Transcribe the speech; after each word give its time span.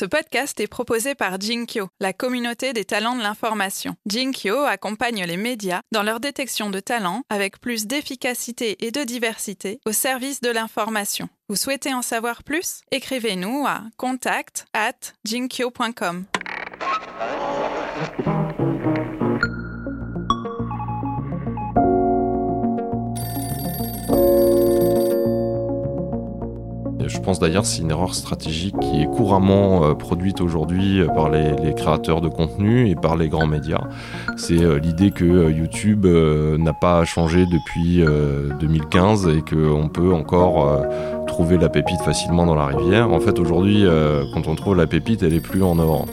Ce 0.00 0.06
podcast 0.06 0.58
est 0.60 0.66
proposé 0.66 1.14
par 1.14 1.38
Jinkyo, 1.38 1.90
la 2.00 2.14
communauté 2.14 2.72
des 2.72 2.86
talents 2.86 3.16
de 3.16 3.22
l'information. 3.22 3.96
Jinkyo 4.06 4.64
accompagne 4.64 5.26
les 5.26 5.36
médias 5.36 5.82
dans 5.92 6.02
leur 6.02 6.20
détection 6.20 6.70
de 6.70 6.80
talents 6.80 7.20
avec 7.28 7.60
plus 7.60 7.86
d'efficacité 7.86 8.86
et 8.86 8.92
de 8.92 9.04
diversité 9.04 9.78
au 9.84 9.92
service 9.92 10.40
de 10.40 10.48
l'information. 10.48 11.28
Vous 11.50 11.56
souhaitez 11.56 11.92
en 11.92 12.00
savoir 12.00 12.44
plus? 12.44 12.80
Écrivez-nous 12.90 13.66
à 13.66 13.82
contact 13.98 14.64
at 14.72 15.12
jinkyo.com. 15.26 16.24
Je 27.10 27.18
pense 27.18 27.40
d'ailleurs 27.40 27.62
que 27.62 27.68
c'est 27.68 27.82
une 27.82 27.90
erreur 27.90 28.14
stratégique 28.14 28.76
qui 28.80 29.02
est 29.02 29.06
couramment 29.06 29.84
euh, 29.84 29.94
produite 29.94 30.40
aujourd'hui 30.40 31.00
euh, 31.00 31.08
par 31.08 31.28
les, 31.28 31.56
les, 31.56 31.74
créateurs 31.74 32.20
de 32.20 32.28
contenu 32.28 32.88
et 32.88 32.94
par 32.94 33.16
les 33.16 33.28
grands 33.28 33.48
médias. 33.48 33.82
C'est 34.36 34.62
euh, 34.62 34.78
l'idée 34.78 35.10
que 35.10 35.50
YouTube 35.50 36.06
n'a 36.06 36.72
pas 36.72 37.04
changé 37.04 37.46
depuis 37.46 38.04
2015 38.60 39.28
et 39.28 39.42
qu'on 39.42 39.88
peut 39.88 40.12
encore 40.12 40.84
trouver 41.26 41.58
la 41.58 41.68
pépite 41.68 42.00
facilement 42.02 42.46
dans 42.46 42.54
la 42.54 42.66
rivière. 42.66 43.10
En 43.10 43.20
fait, 43.20 43.38
aujourd'hui, 43.38 43.84
quand 44.32 44.46
on 44.46 44.54
trouve 44.54 44.76
la 44.76 44.86
pépite, 44.86 45.22
elle 45.22 45.34
est 45.34 45.40
plus 45.40 45.62
en 45.62 45.78
or. 45.78 46.06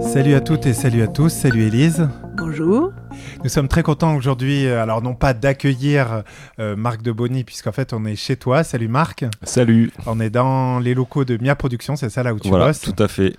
Salut 0.00 0.34
à 0.34 0.40
toutes 0.40 0.66
et 0.66 0.72
salut 0.72 1.02
à 1.02 1.08
tous, 1.08 1.28
salut 1.28 1.66
Elise. 1.66 2.08
Bonjour. 2.36 2.92
Nous 3.42 3.50
sommes 3.50 3.68
très 3.68 3.82
contents 3.82 4.16
aujourd'hui, 4.16 4.66
euh, 4.66 4.82
alors 4.82 5.02
non 5.02 5.14
pas 5.14 5.34
d'accueillir 5.34 6.22
euh, 6.58 6.74
Marc 6.74 7.02
de 7.02 7.12
Bonny, 7.12 7.44
puisqu'en 7.44 7.72
fait 7.72 7.92
on 7.92 8.04
est 8.04 8.16
chez 8.16 8.36
toi. 8.36 8.64
Salut 8.64 8.88
Marc. 8.88 9.24
Salut. 9.42 9.92
On 10.06 10.20
est 10.20 10.30
dans 10.30 10.78
les 10.78 10.94
locaux 10.94 11.24
de 11.24 11.36
Mia 11.40 11.54
Productions, 11.54 11.96
c'est 11.96 12.08
ça 12.08 12.22
là 12.22 12.34
où 12.34 12.40
tu 12.40 12.48
voilà, 12.48 12.68
bosses 12.68 12.80
Tout 12.80 13.00
à 13.00 13.08
fait. 13.08 13.36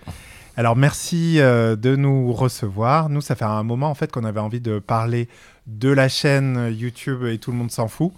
Alors 0.56 0.76
merci 0.76 1.40
euh, 1.40 1.76
de 1.76 1.96
nous 1.96 2.32
recevoir. 2.32 3.10
Nous, 3.10 3.22
ça 3.22 3.36
fait 3.36 3.46
un 3.46 3.64
moment 3.64 3.90
en 3.90 3.96
fait 3.96 4.12
qu'on 4.12 4.24
avait 4.24 4.40
envie 4.40 4.62
de 4.62 4.80
parler 4.80 5.28
de 5.68 5.90
la 5.90 6.10
chaîne 6.10 6.74
YouTube 6.76 7.26
et 7.26 7.38
tout 7.38 7.52
le 7.52 7.58
monde 7.58 7.72
s'en 7.72 7.88
fout. 7.88 8.12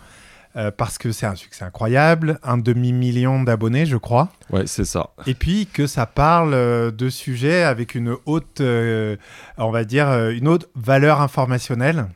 Euh, 0.56 0.72
parce 0.76 0.98
que 0.98 1.12
c'est 1.12 1.28
un 1.28 1.36
succès 1.36 1.64
incroyable, 1.64 2.40
un 2.42 2.58
demi-million 2.58 3.44
d'abonnés, 3.44 3.86
je 3.86 3.98
crois. 3.98 4.30
Ouais, 4.52 4.66
c'est 4.66 4.86
ça. 4.86 5.12
Et 5.28 5.36
puis 5.36 5.68
que 5.68 5.86
ça 5.86 6.08
parle 6.08 6.56
euh, 6.56 6.90
de 6.90 7.08
sujets 7.10 7.62
avec 7.62 7.94
une 7.94 8.16
haute, 8.26 8.60
euh, 8.60 9.16
on 9.60 9.70
va 9.70 9.84
dire, 9.84 10.08
une 10.30 10.48
haute 10.48 10.68
valeur 10.76 11.22
informationnelle. 11.22 12.08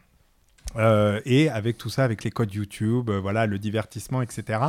Euh, 0.77 1.19
et 1.25 1.49
avec 1.49 1.77
tout 1.77 1.89
ça, 1.89 2.03
avec 2.03 2.23
les 2.23 2.31
codes 2.31 2.53
YouTube, 2.53 3.09
euh, 3.09 3.19
voilà, 3.19 3.45
le 3.45 3.59
divertissement, 3.59 4.21
etc. 4.21 4.59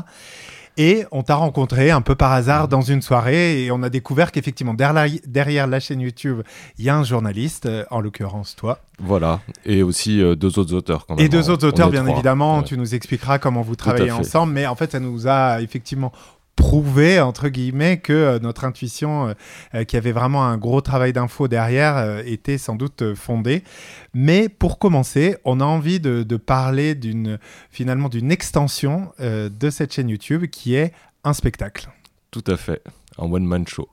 Et 0.76 1.04
on 1.12 1.22
t'a 1.22 1.36
rencontré 1.36 1.90
un 1.90 2.00
peu 2.00 2.14
par 2.16 2.32
hasard 2.32 2.66
dans 2.66 2.80
une 2.80 3.00
soirée 3.00 3.64
et 3.64 3.70
on 3.70 3.82
a 3.82 3.88
découvert 3.88 4.32
qu'effectivement, 4.32 4.74
derrière, 4.74 5.20
derrière 5.26 5.66
la 5.66 5.78
chaîne 5.78 6.00
YouTube, 6.00 6.42
il 6.78 6.84
y 6.84 6.88
a 6.88 6.96
un 6.96 7.04
journaliste, 7.04 7.66
euh, 7.66 7.84
en 7.90 8.00
l'occurrence 8.00 8.56
toi. 8.56 8.80
Voilà, 8.98 9.40
et 9.64 9.82
aussi 9.82 10.22
deux 10.36 10.58
autres 10.58 10.72
auteurs 10.72 11.06
quand 11.06 11.16
même. 11.16 11.24
Et 11.24 11.28
deux 11.28 11.50
autres 11.50 11.66
auteurs, 11.66 11.90
bien 11.90 12.02
trois. 12.02 12.14
évidemment. 12.14 12.58
Ouais. 12.58 12.64
Tu 12.64 12.78
nous 12.78 12.94
expliqueras 12.94 13.38
comment 13.38 13.62
vous 13.62 13.74
travaillez 13.74 14.12
ensemble. 14.12 14.52
Mais 14.52 14.66
en 14.66 14.76
fait, 14.76 14.92
ça 14.92 15.00
nous 15.00 15.26
a 15.26 15.60
effectivement 15.60 16.12
prouvé, 16.56 17.20
entre 17.20 17.48
guillemets, 17.48 17.98
que 17.98 18.12
euh, 18.12 18.38
notre 18.38 18.64
intuition, 18.64 19.28
euh, 19.28 19.34
euh, 19.74 19.84
qui 19.84 19.96
avait 19.96 20.12
vraiment 20.12 20.44
un 20.44 20.56
gros 20.56 20.80
travail 20.80 21.12
d'info 21.12 21.48
derrière, 21.48 21.96
euh, 21.96 22.22
était 22.24 22.58
sans 22.58 22.76
doute 22.76 23.14
fondée. 23.14 23.64
Mais 24.12 24.48
pour 24.48 24.78
commencer, 24.78 25.36
on 25.44 25.60
a 25.60 25.64
envie 25.64 26.00
de, 26.00 26.22
de 26.22 26.36
parler 26.36 26.94
d'une, 26.94 27.38
finalement, 27.70 28.08
d'une 28.08 28.30
extension 28.32 29.12
euh, 29.20 29.48
de 29.48 29.70
cette 29.70 29.92
chaîne 29.92 30.08
YouTube 30.08 30.46
qui 30.46 30.74
est 30.74 30.92
un 31.24 31.32
spectacle. 31.32 31.88
Tout 32.30 32.44
à 32.46 32.56
fait, 32.56 32.82
un 33.18 33.30
one-man 33.30 33.66
show. 33.66 33.88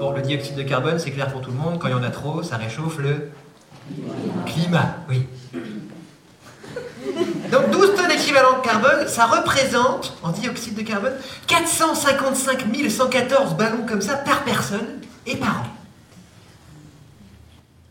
Bon, 0.00 0.12
le 0.12 0.22
dioxyde 0.22 0.56
de 0.56 0.62
carbone, 0.62 0.98
c'est 0.98 1.10
clair 1.10 1.30
pour 1.30 1.42
tout 1.42 1.50
le 1.50 1.58
monde. 1.58 1.78
Quand 1.78 1.88
il 1.88 1.92
y 1.92 1.94
en 1.94 2.02
a 2.02 2.10
trop, 2.10 2.42
ça 2.42 2.56
réchauffe 2.56 2.98
le 2.98 3.30
climat. 4.46 4.96
Oui. 5.08 5.26
Donc 7.52 7.70
12 7.70 7.94
tonnes 7.96 7.99
équivalent 8.30 8.58
de 8.58 8.62
carbone, 8.62 9.08
ça 9.08 9.26
représente, 9.26 10.16
en 10.22 10.30
dioxyde 10.30 10.76
de 10.76 10.82
carbone, 10.82 11.14
455 11.48 12.64
114 12.88 13.54
ballons 13.54 13.84
comme 13.88 14.00
ça 14.00 14.14
par 14.16 14.44
personne 14.44 15.00
et 15.26 15.36
par 15.36 15.62
an. 15.62 15.66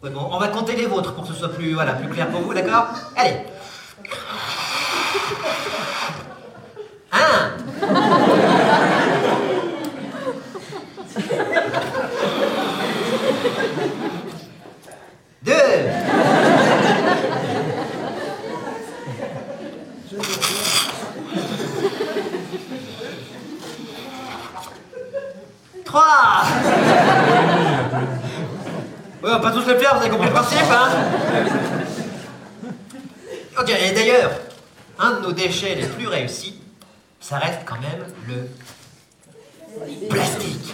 Bon, 0.02 0.30
on 0.32 0.40
va 0.40 0.48
compter 0.48 0.78
les 0.78 0.86
vôtres 0.86 1.14
pour 1.14 1.28
que 1.28 1.34
ce 1.34 1.40
soit 1.40 1.52
plus, 1.52 1.74
voilà, 1.74 1.92
plus 1.94 2.08
clair 2.08 2.30
pour 2.30 2.42
vous, 2.42 2.54
d'accord? 2.54 2.88
Allez 3.18 3.36
3 25.90 26.02
Ouais, 29.22 29.24
on 29.24 29.28
va 29.28 29.40
pas 29.40 29.52
tous 29.52 29.66
le 29.68 29.78
faire, 29.78 29.96
vous 29.96 30.02
avez 30.02 30.10
compris 30.12 30.28
le 30.28 30.34
principe, 30.34 30.60
hein 30.72 30.90
Ok, 33.60 33.70
et 33.70 33.92
d'ailleurs, 33.94 34.32
un 35.00 35.16
de 35.16 35.22
nos 35.22 35.32
déchets 35.32 35.76
les 35.76 35.88
plus 35.88 36.08
réussis, 36.08 36.62
ça 37.20 37.38
reste 37.40 37.62
quand 37.66 37.80
même 37.82 38.06
le 38.28 40.08
plastique. 40.08 40.74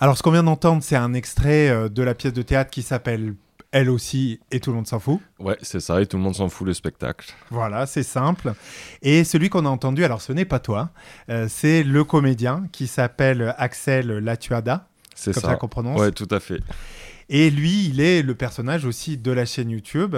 Alors, 0.00 0.16
ce 0.16 0.22
qu'on 0.22 0.30
vient 0.30 0.44
d'entendre, 0.44 0.82
c'est 0.82 0.96
un 0.96 1.12
extrait 1.12 1.68
euh, 1.68 1.88
de 1.88 2.02
la 2.02 2.14
pièce 2.14 2.32
de 2.32 2.42
théâtre 2.42 2.70
qui 2.70 2.82
s'appelle 2.82 3.34
elle 3.72 3.90
aussi, 3.90 4.40
et 4.50 4.60
tout 4.60 4.70
le 4.70 4.76
monde 4.76 4.86
s'en 4.86 4.98
fout. 5.00 5.20
Ouais, 5.38 5.56
c'est 5.60 5.80
ça, 5.80 6.00
et 6.00 6.06
tout 6.06 6.16
le 6.16 6.22
monde 6.22 6.34
s'en 6.36 6.48
fout 6.48 6.66
le 6.66 6.72
spectacle. 6.72 7.34
Voilà, 7.50 7.84
c'est 7.86 8.02
simple. 8.04 8.54
Et 9.02 9.24
celui 9.24 9.48
qu'on 9.48 9.66
a 9.66 9.68
entendu, 9.68 10.04
alors 10.04 10.22
ce 10.22 10.32
n'est 10.32 10.44
pas 10.44 10.60
toi, 10.60 10.90
euh, 11.30 11.46
c'est 11.48 11.82
le 11.82 12.04
comédien 12.04 12.66
qui 12.72 12.86
s'appelle 12.86 13.54
Axel 13.58 14.06
Latuada, 14.18 14.88
C'est 15.14 15.32
ça. 15.32 15.40
ça, 15.40 15.56
qu'on 15.56 15.68
prononce. 15.68 16.00
Ouais, 16.00 16.12
tout 16.12 16.28
à 16.30 16.40
fait. 16.40 16.60
Et 17.28 17.50
lui, 17.50 17.86
il 17.88 18.00
est 18.00 18.22
le 18.22 18.34
personnage 18.34 18.84
aussi 18.84 19.16
de 19.16 19.32
la 19.32 19.44
chaîne 19.44 19.70
YouTube. 19.70 20.16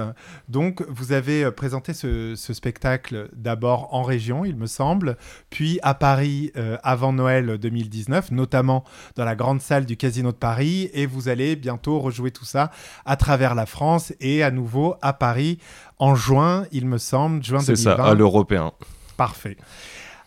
Donc, 0.48 0.84
vous 0.88 1.12
avez 1.12 1.44
euh, 1.44 1.50
présenté 1.50 1.94
ce, 1.94 2.34
ce 2.36 2.52
spectacle 2.52 3.30
d'abord 3.34 3.94
en 3.94 4.02
région, 4.02 4.44
il 4.44 4.56
me 4.56 4.66
semble, 4.66 5.16
puis 5.48 5.78
à 5.82 5.94
Paris 5.94 6.52
euh, 6.56 6.76
avant 6.82 7.12
Noël 7.12 7.56
2019, 7.58 8.30
notamment 8.30 8.84
dans 9.16 9.24
la 9.24 9.34
grande 9.36 9.60
salle 9.62 9.86
du 9.86 9.96
Casino 9.96 10.32
de 10.32 10.36
Paris. 10.36 10.90
Et 10.92 11.06
vous 11.06 11.28
allez 11.28 11.56
bientôt 11.56 11.98
rejouer 11.98 12.30
tout 12.30 12.44
ça 12.44 12.70
à 13.06 13.16
travers 13.16 13.54
la 13.54 13.66
France 13.66 14.12
et 14.20 14.42
à 14.42 14.50
nouveau 14.50 14.96
à 15.00 15.12
Paris 15.12 15.58
en 15.98 16.14
juin, 16.14 16.64
il 16.72 16.86
me 16.86 16.98
semble, 16.98 17.42
juin 17.42 17.60
C'est 17.60 17.72
2020. 17.74 17.96
ça, 17.96 18.04
à 18.04 18.14
l'européen. 18.14 18.72
Parfait. 19.16 19.56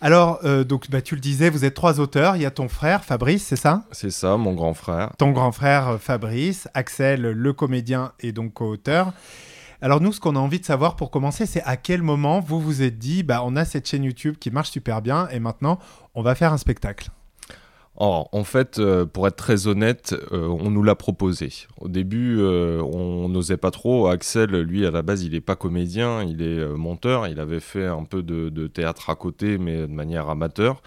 Alors, 0.03 0.39
euh, 0.43 0.63
donc, 0.63 0.89
bah, 0.89 1.03
tu 1.03 1.13
le 1.13 1.21
disais, 1.21 1.51
vous 1.51 1.63
êtes 1.63 1.75
trois 1.75 1.99
auteurs. 1.99 2.35
Il 2.35 2.41
y 2.41 2.45
a 2.45 2.51
ton 2.51 2.67
frère, 2.67 3.05
Fabrice, 3.05 3.45
c'est 3.45 3.55
ça? 3.55 3.83
C'est 3.91 4.09
ça, 4.09 4.35
mon 4.35 4.53
grand 4.53 4.73
frère. 4.73 5.11
Ton 5.19 5.29
grand 5.29 5.51
frère, 5.51 5.89
euh, 5.89 5.97
Fabrice, 5.99 6.67
Axel, 6.73 7.21
le 7.21 7.53
comédien 7.53 8.11
et 8.19 8.31
donc 8.31 8.53
co-auteur. 8.53 9.13
Alors, 9.79 10.01
nous, 10.01 10.11
ce 10.11 10.19
qu'on 10.19 10.35
a 10.35 10.39
envie 10.39 10.59
de 10.59 10.65
savoir 10.65 10.95
pour 10.95 11.11
commencer, 11.11 11.45
c'est 11.45 11.61
à 11.63 11.77
quel 11.77 12.01
moment 12.01 12.39
vous 12.39 12.59
vous 12.59 12.81
êtes 12.81 12.97
dit, 12.97 13.21
bah, 13.21 13.41
on 13.45 13.55
a 13.55 13.63
cette 13.63 13.87
chaîne 13.87 14.03
YouTube 14.03 14.37
qui 14.39 14.49
marche 14.49 14.71
super 14.71 15.03
bien 15.03 15.27
et 15.29 15.39
maintenant, 15.39 15.77
on 16.15 16.23
va 16.23 16.33
faire 16.33 16.51
un 16.51 16.57
spectacle. 16.57 17.11
Or, 17.97 18.29
en 18.31 18.45
fait, 18.45 18.79
euh, 18.79 19.05
pour 19.05 19.27
être 19.27 19.35
très 19.35 19.67
honnête, 19.67 20.15
euh, 20.31 20.47
on 20.47 20.71
nous 20.71 20.81
l'a 20.81 20.95
proposé. 20.95 21.49
Au 21.79 21.89
début, 21.89 22.37
euh, 22.39 22.81
on 22.81 23.27
n'osait 23.27 23.57
pas 23.57 23.69
trop. 23.69 24.07
Axel, 24.07 24.51
lui, 24.61 24.85
à 24.85 24.91
la 24.91 25.01
base, 25.01 25.23
il 25.23 25.33
n'est 25.33 25.41
pas 25.41 25.57
comédien, 25.57 26.23
il 26.23 26.41
est 26.41 26.65
monteur. 26.69 27.27
Il 27.27 27.39
avait 27.39 27.59
fait 27.59 27.85
un 27.85 28.05
peu 28.05 28.23
de, 28.23 28.67
théâtre 28.67 29.09
à 29.09 29.15
côté, 29.15 29.57
mais 29.57 29.81
de 29.81 29.93
manière 29.93 30.29
amateur. 30.29 30.81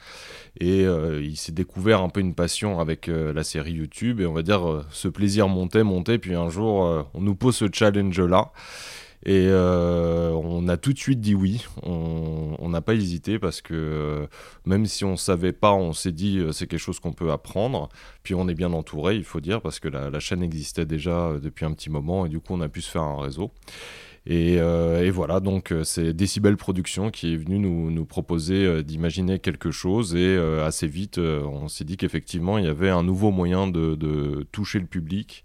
Et 0.60 0.84
il 0.84 1.36
s'est 1.36 1.52
découvert 1.52 2.00
un 2.00 2.08
peu 2.08 2.20
une 2.20 2.34
passion 2.34 2.80
avec 2.80 3.08
la 3.08 3.44
série 3.44 3.72
YouTube. 3.72 4.20
Et 4.20 4.26
on 4.26 4.32
va 4.32 4.42
dire, 4.42 4.84
ce 4.90 5.08
plaisir 5.08 5.48
montait, 5.48 5.82
montait. 5.82 6.18
Puis 6.18 6.34
un 6.34 6.48
jour, 6.48 7.06
on 7.12 7.20
nous 7.20 7.34
pose 7.34 7.56
ce 7.56 7.66
challenge-là. 7.72 8.52
Et 9.26 9.46
euh, 9.48 10.30
on 10.32 10.68
a 10.68 10.76
tout 10.76 10.92
de 10.92 10.98
suite 10.98 11.20
dit 11.20 11.34
oui. 11.34 11.64
On 11.82 12.68
n'a 12.68 12.82
pas 12.82 12.94
hésité 12.94 13.38
parce 13.38 13.62
que 13.62 13.74
euh, 13.74 14.26
même 14.66 14.84
si 14.86 15.04
on 15.04 15.16
savait 15.16 15.52
pas, 15.52 15.72
on 15.72 15.92
s'est 15.92 16.12
dit 16.12 16.38
euh, 16.38 16.52
c'est 16.52 16.66
quelque 16.66 16.80
chose 16.80 17.00
qu'on 17.00 17.12
peut 17.12 17.30
apprendre. 17.32 17.88
Puis 18.22 18.34
on 18.34 18.48
est 18.48 18.54
bien 18.54 18.72
entouré, 18.72 19.16
il 19.16 19.24
faut 19.24 19.40
dire, 19.40 19.62
parce 19.62 19.80
que 19.80 19.88
la, 19.88 20.20
chaîne 20.20 20.42
existait 20.42 20.84
déjà 20.84 21.32
depuis 21.42 21.64
un 21.64 21.72
petit 21.72 21.90
moment 21.90 22.26
et 22.26 22.28
du 22.28 22.40
coup 22.40 22.54
on 22.54 22.60
a 22.60 22.68
pu 22.68 22.82
se 22.82 22.90
faire 22.90 23.02
un 23.02 23.20
réseau. 23.20 23.50
Et, 24.26 24.58
voilà, 25.10 25.40
donc 25.40 25.74
c'est 25.84 26.14
Decibel 26.14 26.56
Productions 26.56 27.10
qui 27.10 27.34
est 27.34 27.36
venu 27.36 27.58
nous, 27.58 28.04
proposer 28.06 28.82
d'imaginer 28.82 29.38
quelque 29.38 29.70
chose 29.70 30.14
et 30.14 30.38
assez 30.62 30.86
vite 30.86 31.18
on 31.18 31.68
s'est 31.68 31.84
dit 31.84 31.98
qu'effectivement 31.98 32.56
il 32.56 32.64
y 32.64 32.68
avait 32.68 32.88
un 32.88 33.02
nouveau 33.02 33.30
moyen 33.30 33.66
de 33.66 34.46
toucher 34.50 34.78
le 34.78 34.86
public 34.86 35.44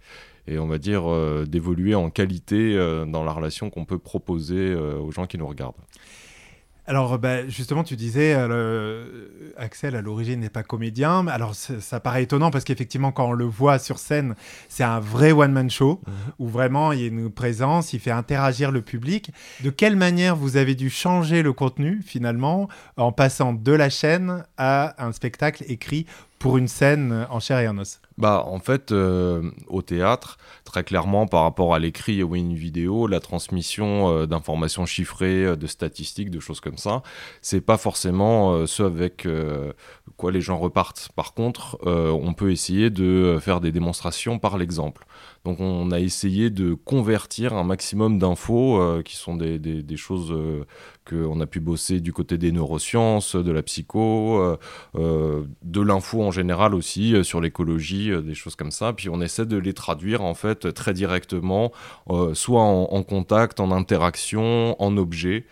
et 0.49 0.59
on 0.59 0.67
va 0.67 0.77
dire 0.77 1.03
d'évoluer 1.47 1.95
en 1.95 2.09
qualité 2.09 2.75
dans 3.07 3.23
la 3.23 3.31
relation 3.31 3.69
qu'on 3.69 3.85
peut 3.85 3.99
proposer 3.99 4.75
aux 4.75 5.11
gens 5.11 5.27
qui 5.27 5.37
nous 5.37 5.47
regardent. 5.47 5.75
Alors, 6.89 7.19
bah, 7.19 7.47
justement, 7.47 7.83
tu 7.83 7.95
disais, 7.95 8.33
euh, 8.35 9.51
Axel, 9.57 9.95
à 9.95 10.01
l'origine, 10.01 10.39
n'est 10.39 10.49
pas 10.49 10.63
comédien. 10.63 11.27
Alors, 11.27 11.53
ça 11.53 11.99
paraît 11.99 12.23
étonnant 12.23 12.49
parce 12.49 12.63
qu'effectivement, 12.63 13.11
quand 13.11 13.27
on 13.29 13.33
le 13.33 13.45
voit 13.45 13.77
sur 13.77 13.99
scène, 13.99 14.33
c'est 14.69 14.83
un 14.83 14.99
vrai 14.99 15.31
one-man 15.31 15.69
show 15.69 16.01
mhm. 16.07 16.13
où 16.39 16.47
vraiment 16.47 16.91
il 16.91 17.01
y 17.01 17.03
a 17.03 17.07
une 17.09 17.29
présence, 17.29 17.93
il 17.93 17.99
fait 17.99 18.09
interagir 18.09 18.71
le 18.71 18.81
public. 18.81 19.31
De 19.63 19.69
quelle 19.69 19.95
manière 19.95 20.35
vous 20.35 20.57
avez 20.57 20.73
dû 20.73 20.89
changer 20.89 21.43
le 21.43 21.53
contenu, 21.53 22.01
finalement, 22.03 22.67
en 22.97 23.11
passant 23.11 23.53
de 23.53 23.71
la 23.71 23.91
chaîne 23.91 24.43
à 24.57 24.95
un 24.97 25.11
spectacle 25.11 25.63
écrit 25.67 26.07
pour 26.39 26.57
une 26.57 26.67
scène 26.67 27.27
en 27.29 27.39
chair 27.39 27.59
et 27.59 27.67
en 27.67 27.77
os 27.77 27.99
bah, 28.19 28.43
en 28.45 28.59
fait, 28.59 28.91
euh, 28.91 29.49
au 29.67 29.81
théâtre, 29.81 30.37
très 30.65 30.83
clairement, 30.83 31.25
par 31.25 31.43
rapport 31.43 31.73
à 31.73 31.79
l'écrit 31.79 32.21
ou 32.21 32.35
une 32.35 32.53
vidéo, 32.53 33.07
la 33.07 33.21
transmission 33.21 34.09
euh, 34.09 34.25
d'informations 34.25 34.85
chiffrées, 34.85 35.45
euh, 35.45 35.55
de 35.55 35.67
statistiques, 35.67 36.29
de 36.29 36.41
choses 36.41 36.59
comme 36.59 36.77
ça, 36.77 37.01
c'est 37.41 37.61
pas 37.61 37.77
forcément 37.77 38.65
ce 38.65 38.83
avec 38.83 39.27
quoi 40.17 40.31
les 40.31 40.41
gens 40.41 40.57
repartent. 40.57 41.09
Par 41.15 41.33
contre, 41.33 41.77
on 41.85 42.33
peut 42.33 42.51
essayer 42.51 42.89
de 42.89 43.37
faire 43.39 43.61
des 43.61 43.71
démonstrations 43.71 44.39
par 44.39 44.57
l'exemple. 44.57 45.05
Donc 45.45 45.59
on 45.59 45.91
a 45.91 45.99
essayé 45.99 46.49
de 46.49 46.73
convertir 46.73 47.53
un 47.53 47.63
maximum 47.63 48.19
d'infos 48.19 48.79
euh, 48.79 49.01
qui 49.01 49.15
sont 49.15 49.35
des, 49.35 49.57
des, 49.57 49.97
choses 49.97 50.31
euh, 50.31 50.65
qu'on 51.09 51.39
a 51.39 51.45
pu 51.45 51.59
bosser 51.59 52.01
du 52.01 52.11
côté 52.11 52.37
des 52.37 52.51
neurosciences, 52.51 53.35
de 53.35 53.51
la 53.51 53.63
psycho, 53.63 54.57
euh, 54.95 55.43
de 55.63 55.81
l'info 55.81 56.21
en 56.21 56.31
général 56.31 56.75
aussi 56.75 57.23
sur 57.23 57.41
l'écologie, 57.41 58.11
des 58.21 58.35
choses 58.35 58.55
comme 58.55 58.71
ça. 58.71 58.93
Puis 58.93 59.09
on 59.09 59.21
essaie 59.21 59.45
de 59.45 59.57
les 59.57 59.73
traduire 59.73 60.23
en 60.23 60.33
fait 60.33 60.73
très 60.73 60.93
directement, 60.93 61.71
soit 62.33 62.61
en, 62.61 63.03
contact, 63.03 63.59
en 63.59 63.71
interaction, 63.71 64.75
en 64.81 64.97
objet. 64.97 65.45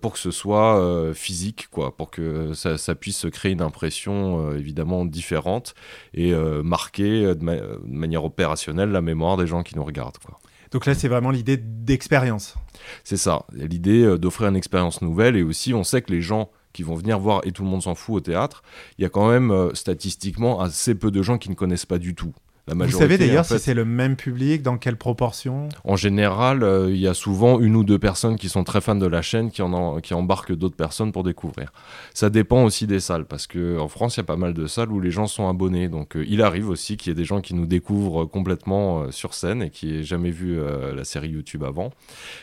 Pour 0.00 0.12
que 0.12 0.18
ce 0.18 0.30
soit 0.30 1.12
physique, 1.14 1.68
quoi, 1.70 1.96
pour 1.96 2.10
que 2.10 2.52
ça, 2.54 2.94
puisse 2.94 3.26
créer 3.32 3.52
une 3.52 3.62
impression 3.62 4.52
évidemment 4.52 5.04
différente 5.04 5.74
et 6.14 6.34
marquer 6.62 7.22
de, 7.22 7.34
de, 7.34 7.80
manière 7.86 8.24
opérationnelle 8.24 8.90
la 8.90 9.00
mémoire 9.00 9.36
des 9.36 9.46
gens 9.46 9.62
qui 9.62 9.76
nous 9.76 9.84
regardent. 9.84 10.18
Quoi. 10.18 10.38
Donc 10.70 10.86
là, 10.86 10.94
c'est 10.94 11.08
vraiment 11.08 11.30
l'idée 11.30 11.56
d'expérience. 11.56 12.54
C'est 13.02 13.16
ça, 13.16 13.44
l'idée 13.52 14.02
euh, 14.02 14.18
d'offrir 14.18 14.48
une 14.48 14.56
expérience 14.56 15.02
nouvelle 15.02 15.36
et 15.36 15.42
aussi 15.42 15.74
on 15.74 15.84
sait 15.84 16.02
que 16.02 16.12
les 16.12 16.22
gens 16.22 16.50
qui 16.72 16.84
vont 16.84 16.94
venir 16.94 17.18
voir 17.18 17.40
et 17.44 17.50
tout 17.50 17.64
le 17.64 17.68
monde 17.68 17.82
s'en 17.82 17.96
fout 17.96 18.16
au 18.16 18.20
théâtre, 18.20 18.62
il 18.96 19.02
y 19.02 19.04
a 19.04 19.08
quand 19.08 19.28
même 19.28 19.50
euh, 19.50 19.74
statistiquement 19.74 20.60
assez 20.60 20.94
peu 20.94 21.10
de 21.10 21.22
gens 21.22 21.38
qui 21.38 21.50
ne 21.50 21.54
connaissent 21.54 21.86
pas 21.86 21.98
du 21.98 22.14
tout. 22.14 22.32
Vous 22.74 22.90
savez 22.90 23.18
d'ailleurs 23.18 23.44
si 23.44 23.58
c'est 23.58 23.74
le 23.74 23.84
même 23.84 24.16
public, 24.16 24.62
dans 24.62 24.78
quelle 24.78 24.96
proportion? 24.96 25.68
En 25.84 25.96
général, 25.96 26.62
euh, 26.62 26.90
il 26.90 26.98
y 26.98 27.06
a 27.06 27.14
souvent 27.14 27.60
une 27.60 27.76
ou 27.76 27.84
deux 27.84 27.98
personnes 27.98 28.36
qui 28.36 28.48
sont 28.48 28.64
très 28.64 28.80
fans 28.80 28.94
de 28.94 29.06
la 29.06 29.22
chaîne 29.22 29.50
qui, 29.50 29.62
en, 29.62 30.00
qui 30.00 30.14
embarquent 30.14 30.54
d'autres 30.54 30.76
personnes 30.76 31.12
pour 31.12 31.22
découvrir. 31.22 31.72
Ça 32.14 32.30
dépend 32.30 32.64
aussi 32.64 32.86
des 32.86 33.00
salles, 33.00 33.24
parce 33.24 33.46
qu'en 33.46 33.88
France, 33.88 34.16
il 34.16 34.20
y 34.20 34.22
a 34.22 34.24
pas 34.24 34.36
mal 34.36 34.54
de 34.54 34.66
salles 34.66 34.92
où 34.92 35.00
les 35.00 35.10
gens 35.10 35.26
sont 35.26 35.48
abonnés. 35.48 35.88
Donc 35.88 36.16
euh, 36.16 36.24
il 36.28 36.42
arrive 36.42 36.68
aussi 36.68 36.96
qu'il 36.96 37.10
y 37.10 37.12
ait 37.12 37.16
des 37.16 37.24
gens 37.24 37.40
qui 37.40 37.54
nous 37.54 37.66
découvrent 37.66 38.24
complètement 38.24 39.02
euh, 39.02 39.10
sur 39.10 39.34
scène 39.34 39.62
et 39.62 39.70
qui 39.70 39.86
n'aient 39.86 40.02
jamais 40.02 40.30
vu 40.30 40.58
la 40.94 41.04
série 41.04 41.30
YouTube 41.30 41.64
avant. 41.64 41.90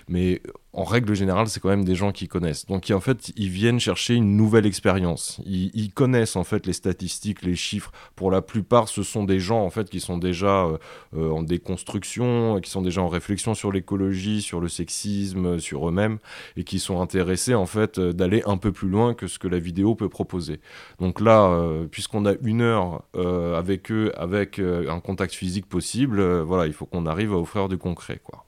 Mais 0.08 0.42
en 0.78 0.84
règle 0.84 1.16
générale, 1.16 1.48
c'est 1.48 1.60
quand 1.60 1.70
même 1.70 1.84
des 1.84 1.96
gens 1.96 2.12
qui 2.12 2.28
connaissent. 2.28 2.68
Donc, 2.68 2.92
en 2.92 3.00
fait, 3.00 3.32
ils 3.36 3.50
viennent 3.50 3.80
chercher 3.80 4.14
une 4.14 4.38
nouvelle 4.38 4.68
expérience. 4.68 5.42
Ils, 5.44 5.92
connaissent 5.92 6.36
en 6.36 6.44
fait 6.44 6.68
les 6.68 6.74
statistiques, 6.74 7.42
les 7.42 7.56
chiffres. 7.56 7.92
Pour 8.16 8.30
la 8.30 8.44
plupart, 8.44 8.88
ce 8.88 9.02
sont 9.02 9.24
des 9.24 9.40
gens 9.40 9.64
en 9.64 9.72
fait 9.72 9.90
qui 9.90 10.00
sont 10.00 10.20
déjà 10.20 10.66
euh, 10.66 10.78
euh, 11.16 11.32
en 11.32 11.42
déconstruction, 11.42 12.60
qui 12.62 12.70
sont 12.70 12.84
déjà 12.84 13.02
en 13.02 13.08
réflexion 13.08 13.56
sur 13.56 13.72
l'écologie, 13.72 14.44
sur 14.44 14.60
le 14.60 14.68
sexisme, 14.68 15.58
sur 15.58 15.90
eux-mêmes, 15.90 16.20
et 16.58 16.64
qui 16.64 16.78
sont 16.78 17.02
intéressés 17.02 17.56
en 17.56 17.66
fait 17.66 17.98
euh, 17.98 18.14
d'aller 18.14 18.44
un 18.46 18.58
peu 18.58 18.72
plus 18.72 18.90
loin 18.90 19.16
que 19.16 19.26
ce 19.26 19.40
que 19.40 19.48
la 19.48 19.58
vidéo 19.58 19.96
peut 19.96 20.10
proposer. 20.10 20.60
Donc 21.00 21.22
là, 21.22 21.60
puisqu'on 21.90 22.28
a 22.28 22.34
une 22.44 22.62
heure 22.62 23.02
avec 23.16 23.92
eux, 23.92 24.12
avec 24.16 24.60
un 24.60 25.00
contact 25.00 25.34
physique 25.34 25.66
possible, 25.68 26.42
voilà, 26.42 26.68
il 26.68 26.74
faut 26.74 26.86
qu'on 26.86 27.08
arrive 27.08 27.34
à 27.34 27.38
offrir 27.38 27.68
du 27.68 27.78
concret, 27.80 28.20
quoi. 28.24 28.47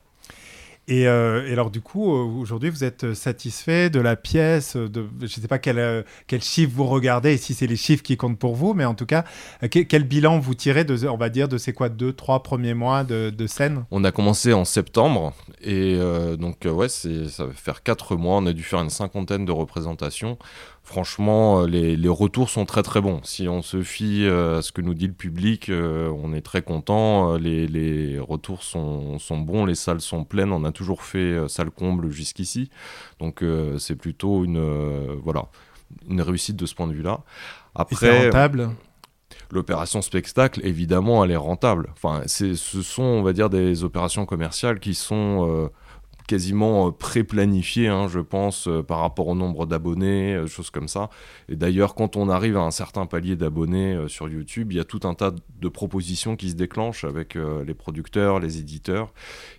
Euh, 0.90 1.48
et, 1.48 1.52
alors, 1.54 1.70
du 1.70 1.82
coup, 1.82 2.14
euh, 2.14 2.24
aujourd'hui, 2.24 2.70
vous 2.70 2.84
êtes 2.84 3.14
satisfait 3.14 3.90
de 3.90 4.00
la 4.00 4.16
pièce 4.16 4.76
de, 4.76 5.06
Je 5.20 5.24
ne 5.24 5.28
sais 5.28 5.48
pas 5.48 5.60
quel, 5.60 5.80
euh, 5.80 6.04
quel 6.28 6.42
chiffre 6.42 6.72
vous 6.74 6.86
regardez 6.86 7.34
et 7.34 7.38
si 7.38 7.54
c'est 7.54 7.68
les 7.68 7.76
chiffres 7.76 8.04
qui 8.04 8.18
comptent 8.18 8.40
pour 8.40 8.56
vous, 8.56 8.74
mais 8.74 8.86
en 8.86 8.96
tout 8.96 9.06
cas, 9.06 9.24
quel, 9.70 10.04
bilan 10.04 10.40
vous 10.40 10.56
tirez, 10.56 10.84
de, 10.84 11.08
on 11.08 11.18
va 11.18 11.30
dire, 11.30 11.48
de 11.48 11.58
ces 11.58 11.74
quoi, 11.74 11.90
deux, 11.90 12.14
trois 12.14 12.44
premiers 12.44 12.74
mois 12.74 13.04
de, 13.04 13.30
de 13.30 13.48
scène? 13.48 13.86
On 13.92 14.04
a 14.04 14.12
commencé 14.12 14.54
en 14.54 14.66
septembre 14.66 15.34
et 15.62 16.00
donc, 16.40 16.66
ouais, 16.66 16.90
ça 16.90 17.46
va 17.46 17.54
faire 17.54 17.84
quatre 17.84 18.16
mois. 18.16 18.38
On 18.38 18.46
a 18.46 18.54
dû 18.54 18.64
faire 18.64 18.82
une 18.82 18.90
cinquantaine 18.90 19.46
de 19.46 19.52
représentations 19.52 20.38
franchement, 20.84 21.62
euh, 21.62 21.68
les, 21.68 22.10
retours 22.10 22.50
sont 22.50 22.66
très 22.66 22.84
très 22.84 23.02
bons. 23.02 23.22
Si 23.24 23.48
on 23.48 23.62
se 23.62 23.84
fie 23.84 24.26
euh, 24.26 24.60
à 24.60 24.62
ce 24.62 24.72
que 24.72 24.82
nous 24.82 24.94
dit 24.94 25.08
le 25.08 25.14
public, 25.14 25.70
euh, 25.70 26.12
on 26.24 26.34
est 26.34 26.42
très 26.42 26.62
content. 26.62 27.36
Les, 27.38 28.20
retours 28.20 28.64
sont, 28.64 29.20
bons, 29.32 29.66
les 29.66 29.76
salles 29.76 30.02
sont 30.02 30.24
pleines. 30.24 30.52
On 30.52 30.64
a 30.64 30.72
toujours 30.72 31.04
fait 31.04 31.48
salle 31.48 31.72
comble 31.72 32.10
jusqu'ici, 32.10 32.70
donc 33.20 33.44
c'est 33.78 33.96
plutôt 33.96 34.44
une 34.44 35.16
voilà 35.24 35.46
une 36.08 36.22
réussite 36.22 36.56
de 36.56 36.66
ce 36.66 36.76
point 36.76 36.88
de 36.88 36.94
vue-là. 36.94 37.22
Après, 37.76 38.26
rentable? 38.26 38.70
L'opération 39.52 40.02
spectacle, 40.04 40.62
évidemment, 40.64 41.24
elle 41.24 41.32
est 41.32 41.36
rentable. 41.36 41.90
Enfin, 41.94 42.22
ce 42.28 42.56
sont, 42.56 43.04
on 43.04 43.24
va 43.24 43.34
dire, 43.34 43.50
des 43.50 43.84
opérations 43.84 44.26
commerciales 44.26 44.80
qui 44.80 44.94
sont 44.94 45.70
quasiment 46.30 46.88
euh, 46.88 46.92
pré-planifié, 46.92 47.88
hein, 47.88 48.08
je 48.08 48.20
pense, 48.20 48.68
euh, 48.68 48.84
par 48.84 49.00
rapport 49.00 49.28
au 49.30 49.34
nombre 49.36 49.66
d'abonnés, 49.66 50.36
euh, 50.36 50.46
choses 50.46 50.70
comme 50.70 50.88
ça. 50.88 51.10
Et 51.50 51.56
d'ailleurs, 51.56 51.96
quand 51.96 52.18
on 52.18 52.30
arrive 52.30 52.56
à 52.56 52.62
un 52.62 52.70
certain 52.70 53.08
palier 53.08 53.36
d'abonnés 53.36 53.98
sur 54.08 54.30
YouTube, 54.30 54.72
il 54.72 54.78
y 54.78 54.80
a 54.80 54.84
tout 54.84 55.00
un 55.06 55.16
tas 55.16 55.34
de 55.60 55.68
propositions 55.70 56.36
qui 56.36 56.52
se 56.52 56.56
déclenchent 56.56 57.04
avec 57.04 57.36
les 57.36 57.74
producteurs, 57.74 58.40
les 58.40 58.60
éditeurs. 58.60 59.12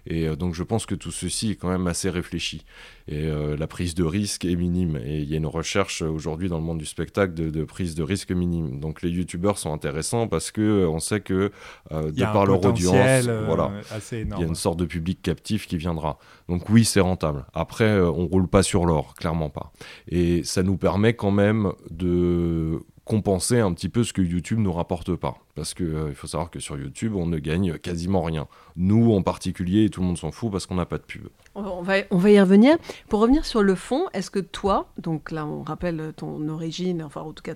Et 0.06 0.28
donc, 0.36 0.54
je 0.54 0.62
pense 0.62 0.86
que 0.86 0.94
tout 0.94 1.10
ceci 1.10 1.52
est 1.52 1.56
quand 1.56 1.68
même 1.68 1.88
assez 1.88 2.08
réfléchi. 2.08 2.64
Et 3.10 3.28
la 3.58 3.66
prise 3.66 3.94
de 3.94 4.04
risque 4.04 4.44
est 4.44 4.54
minime. 4.54 4.96
Et 5.04 5.18
il 5.18 5.28
y 5.28 5.34
a 5.34 5.36
une 5.36 5.46
recherche 5.46 6.02
aujourd'hui 6.02 6.48
dans 6.48 6.58
le 6.58 6.64
monde 6.64 6.78
du 6.78 6.86
spectacle 6.86 7.34
de, 7.34 7.64
prise 7.64 7.94
de 7.96 8.04
risque 8.04 8.30
minime. 8.30 8.78
Donc, 8.78 9.02
les 9.02 9.10
YouTubeurs 9.10 9.58
sont 9.58 9.72
intéressants 9.72 10.28
parce 10.28 10.52
que 10.52 10.86
on 10.86 11.00
sait 11.00 11.20
que 11.20 11.50
de 11.90 12.22
par 12.22 12.46
leur 12.46 12.64
audience, 12.64 13.24
voilà, 13.24 13.72
il 14.12 14.28
y 14.28 14.42
a 14.42 14.46
une 14.46 14.54
sorte 14.54 14.78
de 14.78 14.84
public 14.84 15.20
captif 15.22 15.66
qui 15.66 15.76
viendra. 15.76 16.18
Donc 16.48 16.68
oui, 16.68 16.84
c'est 16.84 17.00
rentable. 17.00 17.46
Après, 17.54 17.84
euh, 17.84 18.10
on 18.10 18.26
roule 18.26 18.48
pas 18.48 18.62
sur 18.62 18.84
l'or, 18.84 19.14
clairement 19.14 19.50
pas. 19.50 19.72
Et 20.08 20.42
ça 20.42 20.62
nous 20.62 20.76
permet 20.76 21.14
quand 21.14 21.30
même 21.30 21.72
de 21.90 22.80
compenser 23.04 23.58
un 23.58 23.72
petit 23.72 23.88
peu 23.88 24.04
ce 24.04 24.12
que 24.12 24.22
YouTube 24.22 24.58
ne 24.58 24.64
nous 24.64 24.72
rapporte 24.72 25.14
pas. 25.14 25.38
Parce 25.54 25.74
qu'il 25.74 25.86
euh, 25.86 26.14
faut 26.14 26.26
savoir 26.26 26.50
que 26.50 26.60
sur 26.60 26.76
YouTube, 26.76 27.14
on 27.14 27.26
ne 27.26 27.38
gagne 27.38 27.78
quasiment 27.78 28.22
rien. 28.22 28.46
Nous 28.76 29.12
en 29.12 29.22
particulier, 29.22 29.84
et 29.84 29.90
tout 29.90 30.00
le 30.00 30.06
monde 30.06 30.18
s'en 30.18 30.30
fout 30.30 30.50
parce 30.50 30.66
qu'on 30.66 30.76
n'a 30.76 30.86
pas 30.86 30.98
de 30.98 31.04
pub. 31.04 31.28
On 31.54 31.82
va, 31.82 31.98
y 31.98 32.40
revenir. 32.40 32.76
Pour 33.08 33.20
revenir 33.20 33.44
sur 33.44 33.62
le 33.62 33.74
fond, 33.74 34.06
est-ce 34.12 34.30
que 34.30 34.38
toi, 34.38 34.92
donc 34.98 35.30
là 35.32 35.44
on 35.44 35.62
rappelle 35.62 36.12
ton 36.16 36.48
origine, 36.48 37.02
enfin 37.02 37.22
en 37.22 37.32
tout 37.32 37.42
cas 37.42 37.54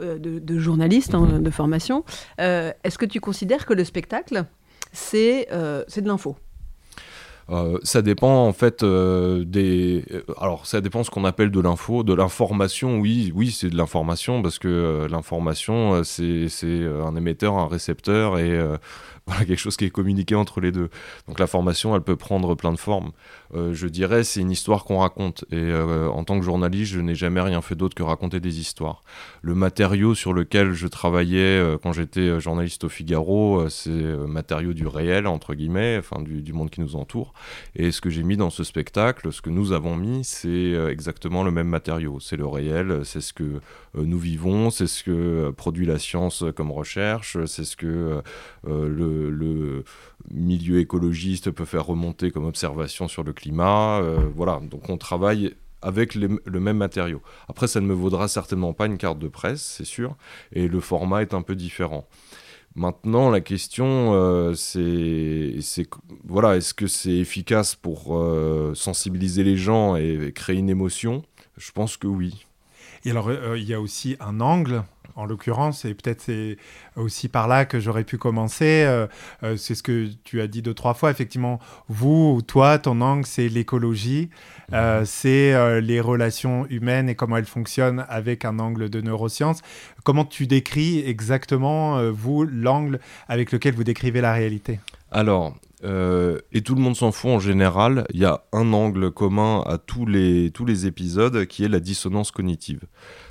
euh, 0.00 0.18
de, 0.18 0.58
journaliste 0.58 1.14
hein, 1.14 1.38
de 1.38 1.50
formation, 1.50 2.04
est-ce 2.38 2.98
que 2.98 3.06
tu 3.06 3.20
considères 3.20 3.64
que 3.64 3.74
le 3.74 3.84
spectacle, 3.84 4.44
c'est 4.92 5.46
de 5.50 6.06
l'info? 6.06 6.36
Euh, 7.48 7.78
ça 7.84 8.02
dépend 8.02 8.46
en 8.46 8.52
fait 8.52 8.82
euh, 8.82 9.44
des. 9.44 10.04
Euh, 10.10 10.22
alors 10.38 10.66
ça 10.66 10.80
dépend 10.80 11.04
ce 11.04 11.10
qu'on 11.10 11.24
appelle 11.24 11.52
de 11.52 11.60
l'info, 11.60 12.02
de 12.02 12.12
l'information. 12.12 12.98
Oui, 12.98 13.32
oui, 13.34 13.52
c'est 13.52 13.70
de 13.70 13.76
l'information 13.76 14.42
parce 14.42 14.58
que 14.58 15.06
l'information 15.08 16.02
c'est 16.02 16.48
un 16.84 17.14
émetteur, 17.14 17.54
un 17.54 17.68
récepteur 17.68 18.38
et 18.38 18.58
voilà, 19.26 19.44
quelque 19.44 19.58
chose 19.58 19.76
qui 19.76 19.84
est 19.84 19.90
communiqué 19.90 20.36
entre 20.36 20.60
les 20.60 20.70
deux. 20.70 20.88
Donc 21.26 21.40
la 21.40 21.48
formation, 21.48 21.96
elle 21.96 22.02
peut 22.02 22.14
prendre 22.14 22.54
plein 22.54 22.72
de 22.72 22.78
formes. 22.78 23.10
Euh, 23.54 23.74
je 23.74 23.88
dirais, 23.88 24.22
c'est 24.22 24.40
une 24.40 24.52
histoire 24.52 24.84
qu'on 24.84 24.98
raconte. 24.98 25.44
Et 25.50 25.56
euh, 25.56 26.08
en 26.08 26.22
tant 26.22 26.38
que 26.38 26.44
journaliste, 26.44 26.92
je 26.92 27.00
n'ai 27.00 27.16
jamais 27.16 27.40
rien 27.40 27.60
fait 27.60 27.74
d'autre 27.74 27.96
que 27.96 28.04
raconter 28.04 28.38
des 28.38 28.60
histoires. 28.60 29.02
Le 29.42 29.56
matériau 29.56 30.14
sur 30.14 30.32
lequel 30.32 30.74
je 30.74 30.86
travaillais 30.86 31.38
euh, 31.38 31.76
quand 31.76 31.92
j'étais 31.92 32.38
journaliste 32.38 32.84
au 32.84 32.88
Figaro, 32.88 33.68
c'est 33.68 33.90
matériau 33.90 34.72
du 34.72 34.86
réel, 34.86 35.26
entre 35.26 35.54
guillemets, 35.54 35.96
enfin 35.98 36.22
du, 36.22 36.42
du, 36.42 36.52
monde 36.52 36.70
qui 36.70 36.80
nous 36.80 36.94
entoure. 36.94 37.34
Et 37.74 37.90
ce 37.90 38.00
que 38.00 38.10
j'ai 38.10 38.22
mis 38.22 38.36
dans 38.36 38.50
ce 38.50 38.62
spectacle, 38.62 39.32
ce 39.32 39.42
que 39.42 39.50
nous 39.50 39.72
avons 39.72 39.96
mis, 39.96 40.22
c'est 40.22 40.72
exactement 40.88 41.42
le 41.42 41.50
même 41.50 41.68
matériau. 41.68 42.20
C'est 42.20 42.36
le 42.36 42.46
réel, 42.46 43.00
c'est 43.04 43.20
ce 43.20 43.32
que 43.32 43.60
nous 43.94 44.18
vivons, 44.18 44.70
c'est 44.70 44.86
ce 44.86 45.02
que 45.02 45.50
produit 45.50 45.86
la 45.86 45.98
science 45.98 46.44
comme 46.54 46.70
recherche, 46.70 47.38
c'est 47.46 47.64
ce 47.64 47.76
que 47.76 48.22
le 48.64 49.15
le, 49.30 49.84
milieu 50.30 50.80
écologiste 50.80 51.50
peut 51.50 51.64
faire 51.64 51.86
remonter 51.86 52.30
comme 52.30 52.46
observation 52.46 53.08
sur 53.08 53.22
le 53.22 53.32
climat. 53.32 54.00
Euh, 54.00 54.18
voilà, 54.34 54.60
donc 54.62 54.88
on 54.88 54.96
travaille 54.96 55.54
avec 55.82 56.14
le 56.14 56.60
même 56.60 56.78
matériau. 56.78 57.22
Après, 57.48 57.68
ça 57.68 57.80
ne 57.80 57.86
me 57.86 57.94
vaudra 57.94 58.28
certainement 58.28 58.72
pas 58.72 58.86
une 58.86 58.98
carte 58.98 59.18
de 59.18 59.28
presse, 59.28 59.62
c'est 59.62 59.84
sûr, 59.84 60.16
et 60.52 60.66
le 60.66 60.80
format 60.80 61.22
est 61.22 61.34
un 61.34 61.42
peu 61.42 61.54
différent. 61.54 62.08
Maintenant, 62.76 63.30
la 63.30 63.40
question, 63.40 64.12
euh, 64.12 64.52
c'est, 64.52 65.88
voilà, 66.24 66.56
est-ce 66.56 66.74
que 66.74 66.86
c'est 66.86 67.16
efficace 67.16 67.74
pour 67.74 68.18
euh, 68.18 68.74
sensibiliser 68.74 69.44
les 69.44 69.56
gens 69.56 69.96
et, 69.96 70.30
créer 70.34 70.58
une 70.58 70.68
émotion? 70.68 71.22
Je 71.56 71.72
pense 71.72 71.96
que 71.96 72.06
oui. 72.06 72.44
Et 73.04 73.10
alors, 73.10 73.28
euh, 73.28 73.58
il 73.58 73.64
y 73.64 73.74
a 73.74 73.80
aussi 73.80 74.16
un 74.20 74.40
angle 74.40 74.82
en 75.16 75.24
l'occurrence, 75.24 75.84
et 75.86 75.94
peut-être 75.94 76.20
c'est 76.20 76.58
aussi 76.94 77.28
par 77.28 77.48
là 77.48 77.64
que 77.64 77.80
j'aurais 77.80 78.04
pu 78.04 78.18
commencer. 78.18 78.84
Euh, 78.86 79.06
euh, 79.42 79.56
c'est 79.56 79.74
ce 79.74 79.82
que 79.82 80.08
tu 80.24 80.42
as 80.42 80.46
dit 80.46 80.62
deux, 80.62 80.74
trois 80.74 80.94
fois. 80.94 81.10
Effectivement, 81.10 81.58
vous 81.88 82.34
ou 82.36 82.42
toi, 82.42 82.78
ton 82.78 83.00
angle, 83.00 83.24
c'est 83.24 83.48
l'écologie, 83.48 84.28
euh, 84.72 85.00
mhm. 85.00 85.06
c'est 85.06 85.80
les 85.80 86.00
relations 86.00 86.66
humaines 86.68 87.08
et 87.08 87.14
comment 87.14 87.38
elles 87.38 87.46
fonctionnent 87.46 88.04
avec 88.08 88.44
un 88.44 88.58
angle 88.58 88.90
de 88.90 89.00
neurosciences. 89.00 89.62
Comment 90.04 90.26
tu 90.26 90.46
décris 90.46 91.00
exactement, 91.06 92.10
vous, 92.12 92.44
l'angle 92.44 93.00
avec 93.26 93.52
lequel 93.52 93.74
vous 93.74 93.84
décrivez 93.84 94.20
la 94.20 94.34
réalité? 94.34 94.80
Alors, 95.10 95.54
et 95.82 96.62
tout 96.62 96.74
le 96.74 96.80
monde 96.80 96.96
s'en 96.96 97.12
fout 97.12 97.30
en 97.30 97.38
général, 97.38 98.06
il 98.12 98.20
y 98.20 98.24
a 98.24 98.44
un 98.52 98.72
angle 98.72 99.10
commun 99.10 99.62
à 99.66 99.78
tous 99.78 100.06
les, 100.06 100.50
tous 100.50 100.64
les 100.64 100.86
épisodes 100.86 101.46
qui 101.46 101.64
est 101.64 101.68
la 101.68 101.80
dissonance 101.80 102.30
cognitive. 102.30 102.80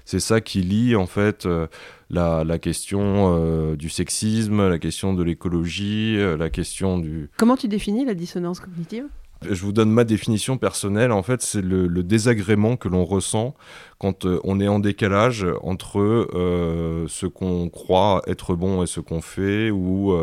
C'est 0.05 0.19
ça 0.19 0.39
qui 0.39 0.61
lie 0.61 0.95
en 0.95 1.07
fait 1.07 1.47
euh, 1.47 1.67
la, 2.11 2.59
question 2.59 3.35
euh, 3.35 3.75
du 3.75 3.89
sexisme, 3.89 4.69
la 4.69 4.77
question 4.77 5.13
de 5.13 5.23
l'écologie, 5.23 6.15
euh, 6.17 6.37
la 6.37 6.51
question 6.51 6.99
du... 6.99 7.29
Comment 7.37 7.57
tu 7.57 7.67
définis 7.67 8.05
la 8.05 8.13
dissonance 8.13 8.59
cognitive? 8.59 9.05
Je 9.41 9.61
vous 9.61 9.73
donne 9.73 9.91
ma 9.91 10.05
définition 10.05 10.57
personnelle. 10.57 11.11
En 11.11 11.21
fait, 11.21 11.41
c'est 11.41 11.61
le, 11.61 11.87
désagrément 12.03 12.77
que 12.77 12.87
l'on 12.87 13.03
ressent 13.03 13.55
quand 13.97 14.25
on 14.43 14.59
est 14.59 14.67
en 14.67 14.79
décalage 14.79 15.45
entre 15.61 16.27
ce 17.07 17.25
qu'on 17.27 17.69
croit 17.69 18.21
être 18.27 18.55
bon 18.55 18.81
et 18.81 18.87
ce 18.87 19.01
qu'on 19.01 19.21
fait, 19.21 19.69
ou 19.69 20.17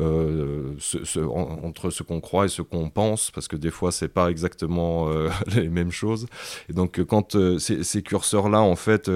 entre 0.00 1.90
ce 1.90 2.02
qu'on 2.02 2.20
croit 2.20 2.46
et 2.46 2.48
ce 2.48 2.62
qu'on 2.62 2.90
pense, 2.90 3.30
parce 3.30 3.48
que 3.48 3.56
des 3.56 3.70
fois, 3.70 3.92
c'est 3.92 4.08
pas 4.08 4.30
exactement 4.30 5.08
les 5.54 5.68
mêmes 5.68 5.92
choses. 5.92 6.26
Et 6.68 6.72
donc, 6.72 7.02
quand 7.04 7.36
ces, 7.58 8.02
curseurs-là, 8.02 8.60
en 8.60 8.76
fait, 8.76 9.10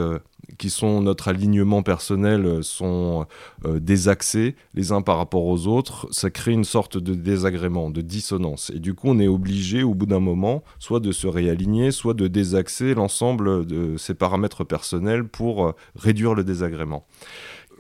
qui 0.58 0.70
sont 0.70 1.00
notre 1.00 1.28
alignement 1.28 1.82
personnel 1.82 2.44
euh, 2.44 2.62
sont 2.62 3.26
euh, 3.64 3.78
désaxés 3.78 4.56
les 4.74 4.92
uns 4.92 5.02
par 5.02 5.16
rapport 5.16 5.44
aux 5.44 5.66
autres, 5.66 6.08
ça 6.10 6.30
crée 6.30 6.52
une 6.52 6.64
sorte 6.64 6.98
de 6.98 7.14
désagrément, 7.14 7.90
de 7.90 8.00
dissonance. 8.00 8.70
Et 8.74 8.78
du 8.78 8.94
coup, 8.94 9.08
on 9.08 9.18
est 9.18 9.28
obligé 9.28 9.82
au 9.82 9.94
bout 9.94 10.06
d'un 10.06 10.20
moment 10.20 10.62
soit 10.78 11.00
de 11.00 11.12
se 11.12 11.26
réaligner, 11.26 11.90
soit 11.90 12.14
de 12.14 12.26
désaxer 12.26 12.94
l'ensemble 12.94 13.66
de 13.66 13.96
ces 13.96 14.14
paramètres 14.14 14.64
personnels 14.64 15.24
pour 15.24 15.66
euh, 15.66 15.72
réduire 15.96 16.34
le 16.34 16.44
désagrément. 16.44 17.06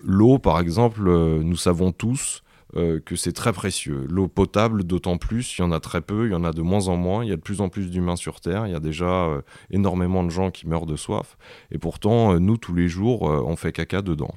L'eau, 0.04 0.38
par 0.38 0.58
exemple, 0.58 1.04
nous 1.04 1.56
savons 1.56 1.92
tous 1.92 2.42
euh, 2.74 3.00
que 3.00 3.16
c'est 3.16 3.32
très 3.32 3.52
précieux. 3.52 4.06
L'eau 4.08 4.28
potable, 4.28 4.84
d'autant 4.84 5.18
plus, 5.18 5.58
il 5.58 5.60
y 5.60 5.64
en 5.64 5.72
a 5.72 5.80
très 5.80 6.00
peu, 6.00 6.26
il 6.26 6.32
y 6.32 6.34
en 6.34 6.44
a 6.44 6.52
de 6.52 6.62
moins 6.62 6.88
en 6.88 6.96
moins, 6.96 7.24
il 7.24 7.28
y 7.28 7.32
a 7.32 7.36
de 7.36 7.40
plus 7.40 7.60
en 7.60 7.68
plus 7.68 7.90
d'humains 7.90 8.16
sur 8.16 8.40
Terre, 8.40 8.66
il 8.66 8.72
y 8.72 8.74
a 8.74 8.80
déjà 8.80 9.26
euh, 9.26 9.42
énormément 9.70 10.24
de 10.24 10.30
gens 10.30 10.50
qui 10.50 10.66
meurent 10.66 10.86
de 10.86 10.96
soif, 10.96 11.36
et 11.70 11.78
pourtant, 11.78 12.32
euh, 12.32 12.38
nous, 12.38 12.56
tous 12.56 12.74
les 12.74 12.88
jours, 12.88 13.22
on 13.22 13.56
fait 13.56 13.72
caca 13.72 14.02
dedans. 14.02 14.34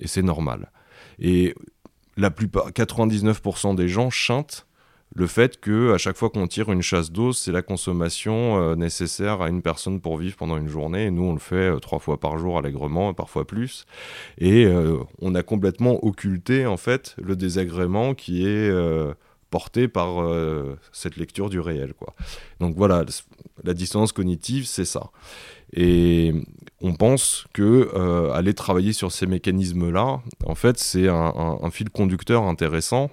Et 0.00 0.06
c'est 0.06 0.22
normal. 0.22 0.70
Et 1.18 1.54
la 2.16 2.30
plupart, 2.30 2.70
99% 2.70 3.74
des 3.74 3.88
gens 3.88 4.10
chantent 4.10 4.67
le 5.14 5.26
fait 5.26 5.58
que 5.60 5.92
à 5.94 5.98
chaque 5.98 6.16
fois 6.16 6.30
qu'on 6.30 6.46
tire 6.46 6.70
une 6.70 6.82
chasse 6.82 7.10
d'eau, 7.10 7.32
c'est 7.32 7.52
la 7.52 7.62
consommation 7.62 8.60
euh, 8.60 8.76
nécessaire 8.76 9.40
à 9.40 9.48
une 9.48 9.62
personne 9.62 10.00
pour 10.00 10.18
vivre 10.18 10.36
pendant 10.36 10.56
une 10.56 10.68
journée. 10.68 11.10
Nous, 11.10 11.22
on 11.22 11.32
le 11.32 11.38
fait 11.38 11.56
euh, 11.56 11.78
trois 11.78 11.98
fois 11.98 12.20
par 12.20 12.38
jour 12.38 12.58
allègrement, 12.58 13.14
parfois 13.14 13.46
plus. 13.46 13.86
Et 14.38 14.66
euh, 14.66 14.98
on 15.20 15.34
a 15.34 15.42
complètement 15.42 16.04
occulté 16.04 16.66
en 16.66 16.76
fait 16.76 17.16
le 17.22 17.36
désagrément 17.36 18.14
qui 18.14 18.46
est 18.46 18.70
porté 19.50 19.88
par 19.88 20.30
cette 20.92 21.16
lecture 21.16 21.48
du 21.48 21.58
réel. 21.58 21.94
Donc 22.60 22.76
voilà, 22.76 23.04
la 23.64 23.74
distance 23.74 24.12
cognitive, 24.12 24.66
c'est 24.66 24.84
ça. 24.84 25.10
Et 25.72 26.34
on 26.80 26.94
pense 26.94 27.46
que 27.54 28.30
aller 28.32 28.54
travailler 28.54 28.92
sur 28.92 29.10
ces 29.10 29.26
mécanismes-là, 29.26 30.20
en 30.44 30.54
fait, 30.54 30.78
c'est 30.78 31.08
un, 31.08 31.70
fil 31.70 31.88
conducteur 31.90 32.42
intéressant 32.42 33.10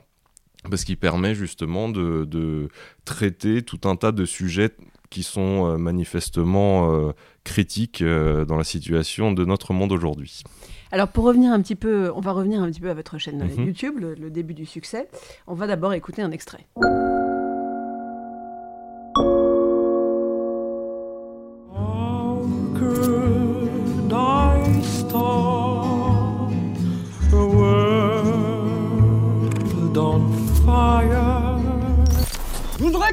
parce 0.70 0.84
qu'il 0.84 0.98
permet 0.98 1.36
justement 1.36 1.90
de, 1.90 2.70
traiter 3.06 3.62
tout 3.62 3.80
un 3.86 3.96
tas 3.96 4.12
de 4.12 4.26
sujets 4.26 4.72
qui 5.10 5.24
sont 5.24 5.68
euh, 5.68 5.78
manifestement 5.78 6.92
euh, 6.92 7.12
critiques 7.44 8.02
euh, 8.02 8.44
dans 8.46 8.58
la 8.58 8.64
situation 8.64 9.32
de 9.32 9.46
notre 9.46 9.74
monde 9.74 9.92
aujourd'hui. 9.92 10.42
Alors 10.92 11.08
pour 11.08 11.26
revenir 11.26 11.52
un 11.52 11.62
petit 11.62 11.76
peu, 11.76 12.12
on 12.16 12.22
va 12.22 12.32
revenir 12.32 12.62
un 12.62 12.70
petit 12.70 12.82
peu 12.82 12.90
à 12.90 12.94
votre 12.94 13.18
chaîne 13.18 13.44
mhm. 13.44 13.66
YouTube, 13.66 14.00
le, 14.00 14.30
début 14.30 14.54
du 14.54 14.66
succès. 14.66 15.08
On 15.48 15.54
va 15.54 15.68
d'abord 15.68 15.94
écouter 15.94 16.22
un 16.22 16.32
extrait. 16.32 16.66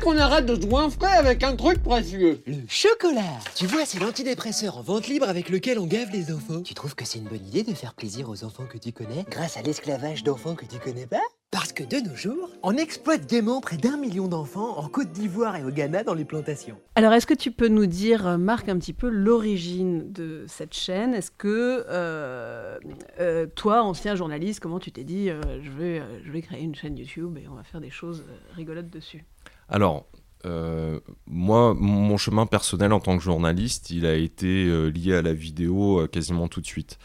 Qu'on 0.03 0.19
arrête 0.19 0.47
de 0.47 0.57
se 0.57 0.91
frais 0.91 1.17
avec 1.17 1.45
un 1.45 1.55
truc 1.55 1.81
précieux. 1.81 2.43
Le 2.47 2.57
chocolat 2.69 3.39
Tu 3.55 3.67
vois, 3.67 3.85
c'est 3.85 4.01
l'antidépresseur 4.01 4.77
en 4.79 4.83
vente 4.83 5.07
libre 5.07 5.29
avec 5.29 5.49
lequel 5.49 5.79
on 5.79 5.87
gave 5.87 6.11
les 6.13 6.33
enfants. 6.33 6.63
Tu 6.63 6.75
trouves 6.75 6.97
que 6.97 7.05
c'est 7.05 7.21
une 7.21 7.27
bonne 7.29 7.47
idée 7.47 7.63
de 7.63 7.73
faire 7.73 7.95
plaisir 7.95 8.29
aux 8.29 8.43
enfants 8.43 8.67
que 8.67 8.79
tu 8.79 8.91
connais 8.91 9.25
grâce 9.31 9.57
à 9.57 9.63
l'esclavage 9.63 10.25
d'enfants 10.25 10.57
que 10.57 10.65
tu 10.65 10.79
connais 10.79 11.07
pas 11.07 11.23
parce 11.53 11.73
que 11.73 11.85
de 11.85 12.09
nos 12.09 12.17
jours, 12.17 12.51
on 12.63 12.77
exploite 12.77 13.29
gaiement 13.29 13.61
près 13.61 13.77
d'un 13.77 13.97
million 13.97 14.27
d'enfants 14.27 14.79
en 14.79 14.89
Côte 14.89 15.13
d'Ivoire 15.13 15.55
et 15.55 15.63
au 15.63 15.71
Ghana 15.71 16.03
dans 16.03 16.15
les 16.15 16.25
plantations. 16.25 16.79
Alors, 16.95 17.13
est-ce 17.13 17.27
que 17.27 17.35
tu 17.35 17.53
peux 17.53 17.69
nous 17.69 17.85
dire, 17.85 18.27
euh, 18.27 18.39
Marc, 18.39 18.71
un 18.71 18.79
petit 18.79 18.95
peu 18.95 19.09
l'origine 19.09 20.11
de 20.13 20.47
cette 20.49 20.73
chaîne? 20.73 21.13
Est-ce 21.13 21.31
que 21.31 21.85
euh, 21.89 22.79
euh, 23.21 23.47
toi, 23.55 23.83
ancien 23.83 24.17
journaliste, 24.17 24.61
comment 24.61 24.79
tu 24.79 24.91
t'es 24.93 25.05
dit, 25.05 25.29
je, 25.29 25.71
vais, 25.71 26.03
je 26.25 26.33
vais 26.33 26.41
créer 26.41 26.63
une 26.63 26.75
chaîne 26.75 26.97
YouTube 26.97 27.37
et 27.37 27.47
on 27.49 27.55
va 27.55 27.63
faire 27.63 27.83
des 27.83 27.91
choses 27.91 28.25
rigolotes 28.57 28.91
dessus? 28.91 29.27
Alors, 29.73 30.07
euh, 30.45 31.01
moi, 31.27 31.75
mon 31.75 32.19
chemin 32.19 32.45
personnel 32.45 32.93
en 32.93 33.01
tant 33.01 33.17
que 33.17 33.25
journaliste, 33.25 33.91
il 33.91 34.05
a 34.05 34.15
été 34.15 34.67
euh, 34.67 34.89
lié 34.89 35.15
à 35.15 35.23
la 35.23 35.33
vidéo 35.33 36.01
euh, 36.01 36.07
quasiment 36.09 36.47
tout 36.47 36.61
de 36.61 36.67
suite. 36.67 36.99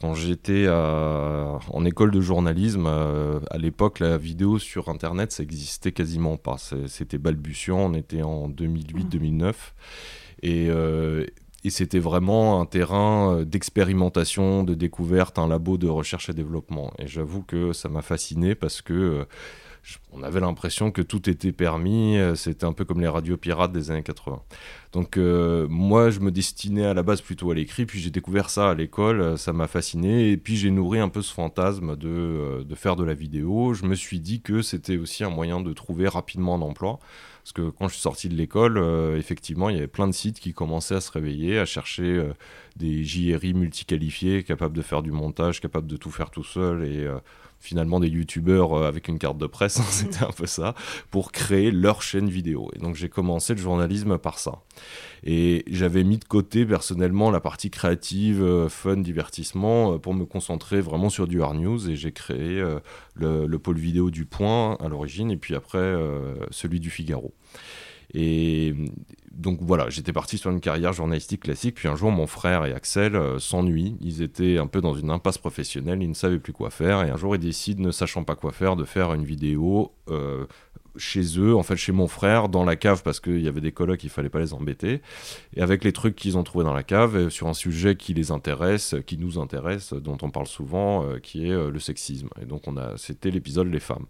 Quand 0.00 0.14
j'étais 0.14 0.68
en 0.68 1.84
école 1.86 2.10
de 2.10 2.20
journalisme, 2.20 2.86
à 2.86 3.56
l'époque, 3.56 4.00
la 4.00 4.18
vidéo 4.18 4.58
sur 4.58 4.90
Internet, 4.90 5.32
ça 5.32 5.42
existait 5.42 5.92
quasiment 5.92 6.36
pas. 6.36 6.56
C'était 6.88 7.16
balbutiant, 7.16 7.78
on 7.78 7.94
était 7.94 8.22
en 8.22 8.50
2008-2009. 8.50 9.54
Et, 10.42 10.66
et 10.66 11.70
c'était 11.70 12.00
vraiment 12.00 12.60
un 12.60 12.66
terrain 12.66 13.44
d'expérimentation, 13.44 14.62
de 14.62 14.74
découverte, 14.74 15.38
un 15.38 15.48
labo 15.48 15.78
de 15.78 15.88
recherche 15.88 16.28
et 16.28 16.34
développement. 16.34 16.92
Et 16.98 17.06
j'avoue 17.06 17.42
que 17.42 17.72
ça 17.72 17.88
m'a 17.88 18.02
fasciné 18.02 18.54
parce 18.54 18.82
que 18.82 19.26
on 20.12 20.22
avait 20.22 20.40
l'impression 20.40 20.90
que 20.90 21.02
tout 21.02 21.28
était 21.28 21.52
permis, 21.52 22.16
euh, 22.16 22.34
c'était 22.34 22.64
un 22.64 22.72
peu 22.72 22.84
comme 22.84 23.00
les 23.00 23.08
radios 23.08 23.36
pirates 23.36 23.72
des 23.72 23.90
années 23.90 24.02
80. 24.02 24.40
Donc 24.92 25.16
euh, 25.16 25.66
moi, 25.68 26.10
je 26.10 26.20
me 26.20 26.30
destinais 26.30 26.86
à 26.86 26.94
la 26.94 27.02
base 27.02 27.20
plutôt 27.20 27.50
à 27.50 27.54
l'écrit, 27.54 27.84
puis 27.84 28.00
j'ai 28.00 28.10
découvert 28.10 28.48
ça 28.48 28.70
à 28.70 28.74
l'école, 28.74 29.20
euh, 29.20 29.36
ça 29.36 29.52
m'a 29.52 29.66
fasciné, 29.66 30.30
et 30.30 30.36
puis 30.36 30.56
j'ai 30.56 30.70
nourri 30.70 31.00
un 31.00 31.08
peu 31.08 31.20
ce 31.20 31.32
fantasme 31.32 31.96
de, 31.96 32.64
faire 32.74 32.96
de 32.96 33.04
la 33.04 33.14
vidéo. 33.14 33.74
Je 33.74 33.84
me 33.84 33.94
suis 33.94 34.20
dit 34.20 34.40
que 34.40 34.62
c'était 34.62 34.96
aussi 34.96 35.24
un 35.24 35.30
moyen 35.30 35.60
de 35.60 35.72
trouver 35.72 36.08
rapidement 36.08 36.54
un 36.54 36.62
emploi. 36.62 36.98
Parce 37.42 37.52
que 37.52 37.68
quand 37.68 37.88
je 37.88 37.94
suis 37.94 38.02
sorti 38.02 38.30
de 38.30 38.34
l'école, 38.34 38.78
effectivement, 39.18 39.68
il 39.68 39.74
y 39.74 39.78
avait 39.78 39.86
plein 39.86 40.08
de 40.08 40.12
sites 40.12 40.40
qui 40.40 40.54
commençaient 40.54 40.94
à 40.94 41.02
se 41.02 41.12
réveiller, 41.12 41.58
à 41.58 41.66
chercher 41.66 42.26
des 42.76 43.04
JRI 43.04 43.52
multiqualifiés, 43.52 44.44
capables 44.44 44.74
de 44.74 44.80
faire 44.80 45.02
du 45.02 45.12
montage, 45.12 45.60
capables 45.60 45.86
de 45.86 45.98
tout 45.98 46.10
faire 46.10 46.30
tout 46.30 46.42
seul 46.42 46.86
et 46.86 47.06
finalement 47.64 47.98
des 47.98 48.08
youtubeurs 48.08 48.74
euh, 48.74 48.86
avec 48.86 49.08
une 49.08 49.18
carte 49.18 49.38
de 49.38 49.46
presse, 49.46 49.80
hein, 49.80 49.84
c'était 49.88 50.22
un 50.22 50.32
peu 50.32 50.46
ça, 50.46 50.74
pour 51.10 51.32
créer 51.32 51.70
leur 51.70 52.02
chaîne 52.02 52.28
vidéo. 52.28 52.70
Et 52.76 52.78
donc 52.78 52.94
j'ai 52.94 53.08
commencé 53.08 53.54
le 53.54 53.60
journalisme 53.60 54.18
par 54.18 54.38
ça. 54.38 54.60
Et 55.24 55.64
j'avais 55.66 56.04
mis 56.04 56.18
de 56.18 56.24
côté 56.24 56.66
personnellement 56.66 57.30
la 57.30 57.40
partie 57.40 57.70
créative, 57.70 58.42
euh, 58.42 58.68
fun, 58.68 58.98
divertissement, 58.98 59.94
euh, 59.94 59.98
pour 59.98 60.12
me 60.12 60.26
concentrer 60.26 60.82
vraiment 60.82 61.08
sur 61.08 61.26
du 61.26 61.42
hard 61.42 61.56
news. 61.56 61.88
Et 61.88 61.96
j'ai 61.96 62.12
créé 62.12 62.62
le, 63.14 63.58
pôle 63.58 63.78
vidéo 63.78 64.10
du 64.10 64.26
Point 64.26 64.76
à 64.80 64.88
l'origine, 64.88 65.30
et 65.30 65.38
puis 65.38 65.54
après 65.54 65.94
celui 66.50 66.80
du 66.80 66.90
Figaro. 66.90 67.32
Et 68.14 68.74
donc 69.36 69.58
voilà, 69.60 69.90
j'étais 69.90 70.12
parti 70.12 70.38
sur 70.38 70.50
une 70.50 70.60
carrière 70.60 70.92
journalistique 70.92 71.42
classique. 71.42 71.74
Puis 71.74 71.88
un 71.88 71.96
jour, 71.96 72.10
mon 72.10 72.26
frère 72.26 72.64
et 72.64 72.72
Axel 72.72 73.16
euh, 73.16 73.38
s'ennuient. 73.38 73.96
Ils 74.00 74.22
étaient 74.22 74.58
un 74.58 74.66
peu 74.66 74.80
dans 74.80 74.94
une 74.94 75.10
impasse 75.10 75.38
professionnelle. 75.38 76.02
Ils 76.02 76.08
ne 76.08 76.14
savaient 76.14 76.38
plus 76.38 76.52
quoi 76.52 76.70
faire. 76.70 77.02
Et 77.02 77.10
un 77.10 77.16
jour, 77.16 77.34
ils 77.34 77.40
décident, 77.40 77.82
ne 77.82 77.90
sachant 77.90 78.24
pas 78.24 78.36
quoi 78.36 78.52
faire, 78.52 78.76
de 78.76 78.84
faire 78.84 79.12
une 79.12 79.24
vidéo 79.24 79.92
euh, 80.08 80.46
chez 80.96 81.40
eux, 81.40 81.56
en 81.56 81.64
fait 81.64 81.74
chez 81.74 81.90
mon 81.90 82.06
frère, 82.06 82.48
dans 82.48 82.64
la 82.64 82.76
cave, 82.76 83.02
parce 83.02 83.18
qu'il 83.18 83.40
y 83.40 83.48
avait 83.48 83.60
des 83.60 83.72
colocs, 83.72 84.04
il 84.04 84.10
fallait 84.10 84.28
pas 84.28 84.38
les 84.38 84.54
embêter. 84.54 85.02
Et 85.56 85.62
avec 85.62 85.82
les 85.82 85.92
trucs 85.92 86.14
qu'ils 86.14 86.38
ont 86.38 86.44
trouvés 86.44 86.64
dans 86.64 86.72
la 86.72 86.84
cave, 86.84 87.16
euh, 87.16 87.30
sur 87.30 87.48
un 87.48 87.54
sujet 87.54 87.96
qui 87.96 88.14
les 88.14 88.30
intéresse, 88.30 88.94
qui 89.04 89.18
nous 89.18 89.40
intéresse, 89.40 89.92
dont 89.92 90.18
on 90.22 90.30
parle 90.30 90.46
souvent, 90.46 91.04
qui 91.20 91.48
est 91.48 91.70
le 91.70 91.80
sexisme. 91.80 92.28
Et 92.40 92.44
donc 92.44 92.68
on 92.68 92.76
a, 92.76 92.96
c'était 92.96 93.32
l'épisode 93.32 93.66
Les 93.66 93.80
femmes. 93.80 94.06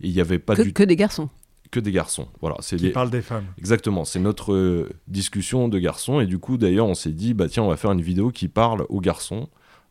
Et 0.00 0.08
il 0.08 0.14
n'y 0.14 0.20
avait 0.20 0.38
pas 0.38 0.56
que, 0.56 0.62
du 0.62 0.72
que 0.72 0.82
des 0.82 0.96
garçons 0.96 1.28
que 1.72 1.80
des 1.80 1.90
garçons. 1.90 2.28
Voilà, 2.40 2.56
c'est 2.60 2.76
Qui 2.76 2.84
des... 2.84 2.90
parle 2.90 3.10
des 3.10 3.22
femmes. 3.22 3.46
Exactement, 3.58 4.04
c'est 4.04 4.20
notre 4.20 4.52
euh, 4.52 4.90
discussion 5.08 5.66
de 5.68 5.78
garçons. 5.80 6.20
Et 6.20 6.26
du 6.26 6.38
coup, 6.38 6.58
d'ailleurs, 6.58 6.86
on 6.86 6.94
s'est 6.94 7.10
dit, 7.10 7.34
bah 7.34 7.48
tiens, 7.48 7.64
on 7.64 7.68
va 7.68 7.76
faire 7.76 7.90
une 7.90 8.02
vidéo 8.02 8.30
qui 8.30 8.46
parle 8.46 8.86
aux 8.90 9.00
garçons, 9.00 9.48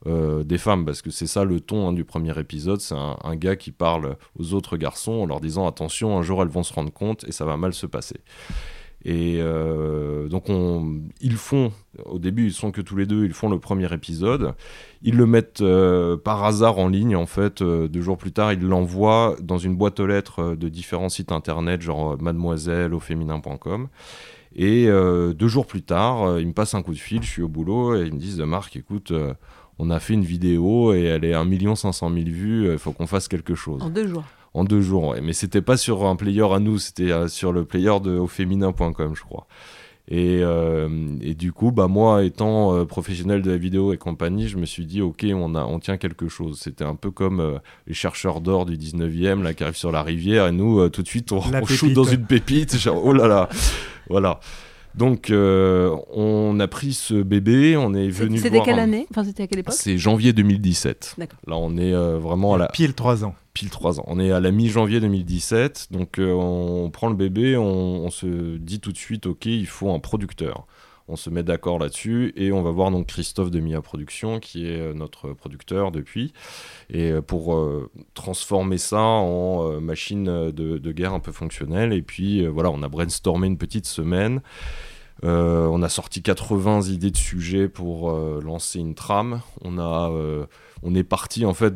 euh, 0.08 0.44
des 0.44 0.58
femmes, 0.58 0.86
parce 0.86 1.02
que 1.02 1.10
c'est 1.12 1.28
ça 1.28 1.44
le 1.44 1.60
ton 1.60 1.90
hein, 1.90 1.94
du 1.94 2.06
premier 2.06 2.38
épisode. 2.40 2.80
C'est 2.80 2.96
un, 2.96 3.18
un 3.24 3.36
gars 3.36 3.56
qui 3.56 3.72
parle 3.72 4.16
aux 4.40 4.54
autres 4.54 4.78
garçons 4.78 5.12
en 5.14 5.26
leur 5.26 5.42
disant, 5.42 5.68
attention, 5.68 6.18
un 6.18 6.22
jour 6.22 6.42
elles 6.42 6.50
vont 6.50 6.64
se 6.64 6.74
rendre 6.74 6.94
compte 6.94 7.26
et 7.28 7.32
ça 7.32 7.46
va 7.46 7.58
mal 7.58 7.74
se 7.74 7.88
passer. 7.88 8.22
Et 9.04 9.38
euh, 9.40 10.28
donc, 10.28 10.50
on, 10.50 11.02
ils 11.22 11.36
font, 11.36 11.72
au 12.06 12.20
début, 12.20 12.46
ils 12.46 12.54
sont 12.54 12.72
que 12.72 12.82
tous 12.82 12.96
les 12.96 13.06
deux, 13.06 13.26
ils 13.26 13.34
font 13.34 13.50
le 13.50 13.60
premier 13.60 13.92
épisode. 13.94 14.54
Ils 15.02 15.18
le 15.18 15.26
mettent 15.26 15.62
euh, 15.62 16.18
par 16.18 16.44
hasard 16.44 16.78
en 16.78 16.88
ligne, 16.88 17.16
en 17.16 17.26
fait. 17.26 17.62
Euh, 17.62 17.88
deux 17.88 18.02
jours 18.02 18.18
plus 18.18 18.32
tard, 18.32 18.54
ils 18.54 18.62
l'envoient 18.62 19.36
dans 19.42 19.58
une 19.58 19.76
boîte 19.76 20.00
aux 20.00 20.06
lettres 20.08 20.56
de 20.56 20.70
différents 20.70 21.10
sites 21.10 21.32
internet, 21.32 21.82
genre 21.82 22.22
mademoiselle, 22.22 22.94
au 22.94 23.00
féminin.com. 23.00 23.88
Et 24.56 24.88
deux 24.88 25.48
jours 25.48 25.66
plus 25.66 25.82
tard, 25.82 26.38
ils 26.38 26.48
me 26.48 26.52
passent 26.52 26.74
un 26.74 26.82
coup 26.82 26.92
de 26.94 27.00
fil, 27.00 27.24
je 27.24 27.30
suis 27.30 27.42
au 27.42 27.48
boulot, 27.48 27.96
et 27.96 28.02
ils 28.02 28.14
me 28.14 28.20
disent 28.20 28.42
Marc, 28.42 28.76
écoute, 28.76 29.14
on 29.80 29.90
a 29.90 30.00
fait 30.02 30.14
une 30.14 30.26
vidéo 30.26 30.94
et 30.94 31.04
elle 31.04 31.24
est 31.24 31.34
1 31.34 31.76
500 31.76 32.10
000 32.14 32.26
vues, 32.26 32.70
il 32.70 32.78
faut 32.78 32.92
qu'on 32.92 33.08
fasse 33.08 33.30
quelque 33.30 33.56
chose. 33.56 33.82
en 33.82 33.90
deux 33.90 34.08
jours. 34.08 34.26
En 34.54 34.64
deux 34.64 34.82
jours, 34.82 35.10
ouais. 35.10 35.22
Mais 35.22 35.34
c'était 35.34 35.62
pas 35.62 35.78
sur 35.78 36.06
un 36.06 36.16
player 36.16 36.46
à 36.52 36.60
nous, 36.60 36.78
c'était 36.78 37.12
euh, 37.12 37.28
sur 37.28 37.54
le 37.54 37.64
player 37.64 38.00
de 38.02 38.18
auféminin.com, 38.18 39.16
je 39.16 39.22
crois. 39.22 39.48
Et, 40.08 40.42
euh, 40.42 40.90
et 41.22 41.36
du 41.36 41.54
coup, 41.54 41.72
bah 41.72 41.88
moi, 41.88 42.24
étant 42.26 42.76
euh, 42.76 42.84
professionnel 42.84 43.42
de 43.42 43.52
la 43.52 43.58
vidéo 43.58 43.94
et 43.94 43.98
compagnie, 43.98 44.50
je 44.50 44.58
me 44.58 44.66
suis 44.66 44.86
dit, 44.86 45.02
ok, 45.02 45.26
on, 45.34 45.56
a, 45.56 45.64
on 45.64 45.80
tient 45.80 45.96
quelque 45.96 46.28
chose. 46.28 46.60
C'était 46.60 46.84
un 46.84 46.96
peu 46.96 47.12
comme 47.12 47.40
euh, 47.40 47.60
les 47.88 47.94
chercheurs 47.94 48.42
d'or 48.42 48.66
du 48.66 48.78
19e, 48.78 49.42
là, 49.42 49.54
qui 49.54 49.64
arrivent 49.64 49.78
sur 49.78 49.94
la 49.94 50.04
rivière, 50.04 50.48
et 50.48 50.52
nous, 50.52 50.90
tout 50.90 51.02
de 51.02 51.08
suite, 51.08 51.32
on, 51.32 51.38
on 51.38 51.66
shoot 51.66 51.94
dans 51.94 52.04
une 52.04 52.26
pépite. 52.26 52.78
Genre, 52.78 53.00
oh 53.02 53.14
là 53.14 53.28
là, 53.28 53.48
voilà. 54.10 54.42
Donc, 54.96 55.30
euh, 55.30 55.96
on 56.14 56.60
a 56.60 56.68
pris 56.68 56.94
ce 56.94 57.14
bébé, 57.16 57.78
on 57.78 57.94
est 57.94 58.10
venu 58.10 58.38
C'était 58.40 58.60
quelle 58.62 58.80
un- 58.80 58.84
année? 58.84 59.08
Enfin, 59.10 59.24
c'était 59.24 59.44
à 59.44 59.48
quelle 59.48 59.60
époque? 59.60 59.74
C'est 59.78 59.98
janvier 59.98 60.34
2017. 60.34 61.16
D'accord. 61.18 61.40
Là, 61.48 61.56
on 61.58 61.78
est 61.78 61.94
euh, 61.94 62.18
vraiment 62.20 62.56
à 62.56 62.58
la, 62.58 62.68
Pile 62.68 62.94
trois 62.94 63.24
ans. 63.24 63.34
pile 63.54 63.70
3 63.70 64.00
ans. 64.00 64.04
On 64.08 64.20
est 64.20 64.32
à 64.32 64.40
la 64.40 64.52
mi-janvier 64.52 65.00
2017, 65.00 65.88
donc 65.92 66.20
euh, 66.20 66.32
on 66.34 66.90
prend 66.90 67.08
le 67.10 67.16
bébé, 67.16 67.56
on, 67.58 67.64
on 68.06 68.10
se 68.10 68.58
dit 68.58 68.80
tout 68.80 68.92
de 68.92 68.98
suite, 68.98 69.28
ok, 69.28 69.46
il 69.46 69.66
faut 69.68 69.92
un 69.92 70.00
producteur. 70.00 70.66
On 71.08 71.16
se 71.16 71.30
met 71.30 71.44
d'accord 71.44 71.80
là-dessus 71.80 72.34
et 72.36 72.52
on 72.52 72.62
va 72.62 72.72
voir 72.72 72.92
donc 72.92 73.08
Christophe 73.08 73.52
de 73.52 73.60
Mia 73.60 73.82
Productions, 73.82 74.40
qui 74.40 74.68
est 74.68 74.80
euh, 74.80 74.94
notre 74.94 75.34
producteur 75.34 75.92
depuis, 75.92 76.34
et 76.90 77.12
euh, 77.12 77.22
pour 77.22 77.56
euh, 77.56 77.90
transformer 78.14 78.78
ça 78.78 79.02
en 79.02 79.82
machine 79.82 80.52
de, 80.52 80.92
guerre 80.92 81.14
un 81.14 81.20
peu 81.20 81.32
fonctionnelle. 81.32 81.94
Et 81.94 82.02
puis 82.02 82.46
voilà, 82.46 82.70
on 82.72 82.84
a 82.84 82.90
brainstormé 82.90 83.48
une 83.48 83.58
petite 83.58 83.86
semaine. 83.86 84.42
On 85.24 85.84
a 85.84 85.90
sorti 85.90 86.22
80 86.22 86.82
idées 86.84 87.12
de 87.12 87.18
sujets 87.18 87.68
pour 87.70 88.12
lancer 88.12 88.80
une 88.80 88.96
trame. 88.96 89.42
On 89.64 90.96
est 90.96 91.04
parti 91.04 91.46
en 91.46 91.54
fait 91.54 91.76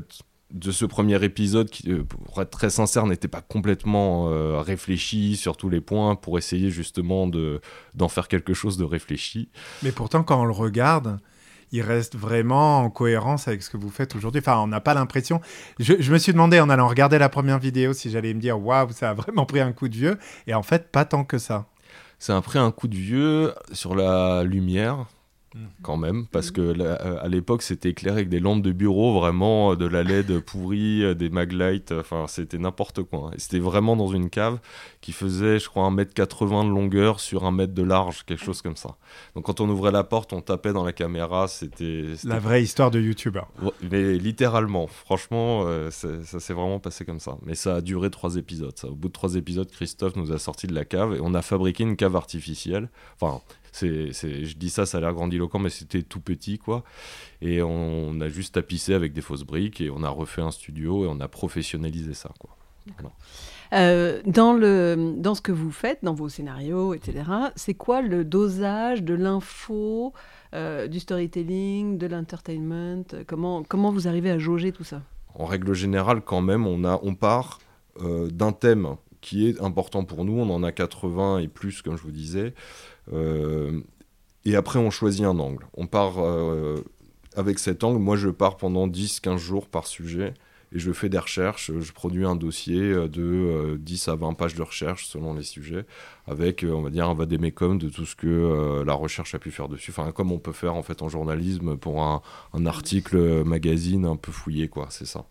de 0.56 0.72
ce 0.72 0.86
premier 0.86 1.22
épisode 1.24 1.70
qui, 1.70 1.92
euh, 1.92 2.04
pour 2.04 2.42
être 2.42 2.50
très 2.50 2.70
sincère, 2.70 3.06
n'était 3.06 3.28
pas 3.28 3.42
complètement 3.42 4.30
euh, 4.30 4.62
réfléchi 4.62 5.36
sur 5.36 5.58
tous 5.58 5.70
les 5.70 5.82
points 5.82 6.16
pour 6.16 6.38
essayer 6.38 6.72
justement 6.72 7.28
de, 7.28 7.62
d'en 7.94 8.08
faire 8.08 8.28
quelque 8.28 8.54
chose 8.54 8.78
de 8.78 8.86
réfléchi. 8.86 9.50
Mais 9.84 9.92
pourtant, 9.92 10.24
quand 10.24 10.42
on 10.42 10.46
le 10.46 10.54
regarde, 10.54 11.20
il 11.72 11.82
reste 11.82 12.16
vraiment 12.16 12.80
en 12.80 12.90
cohérence 12.90 13.50
avec 13.50 13.64
ce 13.64 13.70
que 13.70 13.78
vous 13.78 13.90
faites 13.90 14.16
aujourd'hui. 14.16 14.40
Enfin, 14.40 14.58
on 14.60 14.68
n'a 14.68 14.80
pas 14.80 14.94
l'impression. 14.94 15.42
Je, 15.78 15.96
je 16.00 16.14
me 16.14 16.18
suis 16.18 16.32
demandé 16.32 16.60
en 16.62 16.70
allant 16.70 16.88
regarder 16.88 17.18
la 17.18 17.30
première 17.30 17.60
vidéo 17.60 17.92
si 17.92 18.10
j'allais 18.10 18.34
me 18.34 18.40
dire 18.40 18.60
waouh, 18.60 18.92
ça 18.92 19.10
a 19.10 19.14
vraiment 19.14 19.46
pris 19.46 19.60
un 19.60 19.74
coup 19.74 19.90
de 19.90 19.96
vieux. 19.96 20.18
Et 20.48 20.54
en 20.54 20.64
fait, 20.64 20.90
pas 20.90 21.04
tant 21.04 21.26
que 21.26 21.38
ça. 21.38 21.68
C'est 22.18 22.32
un 22.32 22.42
prêt 22.42 22.60
un 22.60 22.72
coup 22.72 22.88
de 22.88 22.96
vieux 22.96 23.54
sur 23.74 23.94
la 23.94 24.44
lumière. 24.44 25.06
Quand 25.84 25.98
même, 25.98 26.26
parce 26.28 26.52
que 26.52 26.62
la- 26.62 27.02
euh, 27.06 27.18
à 27.24 27.28
l'époque 27.28 27.62
c'était 27.62 27.90
éclairé 27.90 28.18
avec 28.18 28.30
des 28.30 28.40
lampes 28.40 28.62
de 28.62 28.72
bureau, 28.72 29.18
vraiment 29.20 29.72
euh, 29.72 29.76
de 29.76 29.86
la 29.86 30.04
LED 30.04 30.40
pourrie, 30.40 31.04
euh, 31.04 31.14
des 31.14 31.30
maglights, 31.30 31.92
enfin 31.94 32.26
c'était 32.28 32.58
n'importe 32.58 33.04
quoi. 33.04 33.28
hein. 33.28 33.32
Et 33.36 33.40
c'était 33.40 33.60
vraiment 33.60 33.96
dans 33.96 34.08
une 34.08 34.30
cave 34.30 34.60
qui 35.02 35.12
faisait, 35.14 35.60
je 35.60 35.70
crois, 35.70 35.90
1m80 35.90 36.66
de 36.66 36.70
longueur 36.70 37.20
sur 37.20 37.46
1 37.46 37.52
mètre 37.52 37.74
de 37.74 37.84
large, 37.84 38.24
quelque 38.26 38.44
chose 38.44 38.62
comme 38.62 38.76
ça. 38.76 38.98
Donc 39.36 39.46
quand 39.46 39.62
on 39.62 39.70
ouvrait 39.70 39.92
la 39.92 40.04
porte, 40.04 40.34
on 40.34 40.42
tapait 40.42 40.74
dans 40.74 40.84
la 40.84 40.94
caméra, 40.94 41.48
c'était. 41.48 42.06
La 42.26 42.40
vraie 42.40 42.62
histoire 42.64 42.92
de 42.92 43.00
youtubeur. 43.00 43.48
Ouais, 43.62 43.72
Mais 43.92 44.14
littéralement, 44.18 44.88
franchement, 44.88 45.64
euh, 45.68 45.90
ça 45.92 46.40
s'est 46.40 46.54
vraiment 46.54 46.80
passé 46.80 47.06
comme 47.06 47.20
ça. 47.20 47.38
Mais 47.46 47.56
ça 47.56 47.76
a 47.76 47.82
duré 47.82 48.10
trois 48.10 48.36
épisodes. 48.36 48.78
Ça. 48.78 48.88
Au 48.90 48.96
bout 48.96 49.08
de 49.08 49.14
trois 49.14 49.36
épisodes, 49.36 49.70
Christophe 49.72 50.16
nous 50.16 50.32
a 50.32 50.38
sorti 50.40 50.68
de 50.68 50.74
la 50.74 50.84
cave 50.86 51.14
et 51.16 51.20
on 51.22 51.34
a 51.34 51.42
fabriqué 51.42 51.84
une 51.84 51.96
cave 51.96 52.16
artificielle. 52.16 52.90
Enfin, 53.20 53.42
c'est, 53.76 54.46
je 54.46 54.56
dis 54.56 54.70
ça, 54.70 54.86
ça 54.86 55.00
a 55.00 55.02
l'air 55.02 55.14
grandiloquent, 55.14 55.60
mais 55.60 55.70
c'était 55.70 56.02
tout 56.02 56.22
petit, 56.22 56.58
quoi. 56.58 56.84
Et 57.42 57.62
on, 57.62 58.20
a 58.22 58.30
juste 58.30 58.56
tapissé 58.56 58.94
avec 58.94 59.12
des 59.12 59.22
fausses 59.22 59.44
briques 59.44 59.82
et 59.82 59.90
on 59.90 60.02
a 60.04 60.10
refait 60.10 60.42
un 60.42 60.52
studio 60.52 61.04
et 61.04 61.08
on 61.08 61.20
a 61.20 61.28
professionnalisé 61.28 62.14
ça, 62.14 62.32
quoi. 62.40 62.56
Euh, 63.74 64.22
dans, 64.26 64.54
le, 64.54 65.16
dans 65.18 65.36
ce 65.36 65.42
que 65.42 65.52
vous 65.52 65.72
faites, 65.72 66.00
dans 66.04 66.14
vos 66.14 66.30
scénarios, 66.30 66.94
etc., 66.94 67.24
c'est 67.56 67.74
quoi 67.74 68.02
le 68.02 68.24
dosage 68.24 69.04
de 69.04 69.14
l'info, 69.14 70.14
euh, 70.54 70.88
du 70.88 71.00
storytelling, 71.00 71.98
de 71.98 72.08
l'entertainment? 72.08 73.04
Comment, 73.28 73.64
comment 73.64 73.92
vous 73.92 74.08
arrivez 74.08 74.30
à 74.30 74.38
jauger 74.38 74.72
tout 74.72 74.84
ça? 74.84 75.02
En 75.34 75.46
règle 75.46 75.74
générale, 75.74 76.22
quand 76.22 76.42
même, 76.42 76.66
on, 76.66 76.86
a, 76.86 77.00
on 77.04 77.16
part 77.16 77.60
euh, 78.02 78.30
d'un 78.30 78.54
thème 78.54 78.96
qui 79.20 79.50
est 79.50 79.60
important 79.62 80.06
pour 80.06 80.24
nous. 80.24 80.40
On 80.40 80.50
en 80.52 80.64
a 80.64 80.72
80 80.72 81.40
et 81.40 81.48
plus, 81.48 81.82
comme 81.82 81.98
je 81.98 82.04
vous 82.04 82.12
disais. 82.12 82.54
Euh, 83.14 83.82
et 84.46 84.56
après, 84.56 84.80
on 84.80 84.92
choisit 84.92 85.26
un 85.26 85.40
angle. 85.40 85.66
On 85.74 85.88
part 85.88 86.20
euh, 86.20 86.84
avec 87.36 87.60
cet 87.60 87.84
angle. 87.84 88.00
Moi, 88.00 88.16
je 88.16 88.30
pars 88.30 88.58
pendant 88.58 88.88
10-15 88.88 89.38
jours 89.38 89.68
par 89.68 89.88
sujet. 89.88 90.34
Et 90.72 90.80
je 90.80 90.92
fais 90.92 91.10
des 91.10 91.18
recherches. 91.18 91.72
Je 91.80 91.94
produis 91.94 92.26
un 92.26 92.36
dossier 92.36 92.82
euh, 92.82 93.08
de 93.08 93.24
euh, 93.24 93.78
10 93.80 94.08
à 94.10 94.16
20 94.16 94.34
pages 94.34 94.56
de 94.56 94.62
recherche 94.62 95.06
selon 95.08 95.34
les 95.34 95.44
sujets, 95.44 95.86
avec, 96.28 96.64
euh, 96.64 96.72
on 96.72 96.82
va 96.82 96.90
dire, 96.90 97.08
un 97.08 97.14
vadémécum 97.14 97.78
de 97.78 97.90
tout 97.90 98.06
ce 98.06 98.16
que 98.16 98.28
euh, 98.28 98.84
la 98.84 98.94
recherche 98.94 99.36
a 99.36 99.40
pu 99.40 99.52
faire 99.52 99.68
dessus. 99.68 99.92
Enfin, 99.92 100.12
comme 100.12 100.32
on 100.32 100.40
peut 100.40 100.52
faire 100.54 100.76
en 100.76 100.82
fait 100.84 101.02
en 101.02 101.10
journalisme 101.10 101.78
pour 101.78 102.02
un, 102.02 102.22
un 102.54 102.66
article 102.66 103.18
euh, 103.18 103.44
magazine 103.44 104.06
un 104.06 104.16
peu 104.16 104.32
fouillé, 104.32 104.68
quoi. 104.68 104.88
C'est 104.90 105.06
ça. 105.06 105.26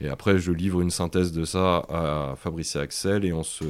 Et 0.00 0.08
après, 0.08 0.38
je 0.38 0.52
livre 0.52 0.80
une 0.80 0.90
synthèse 0.90 1.32
de 1.32 1.44
ça 1.44 1.84
à 1.90 2.34
Fabrice 2.36 2.76
et 2.76 2.78
Axel 2.78 3.24
et 3.24 3.32
on 3.32 3.42
se, 3.42 3.64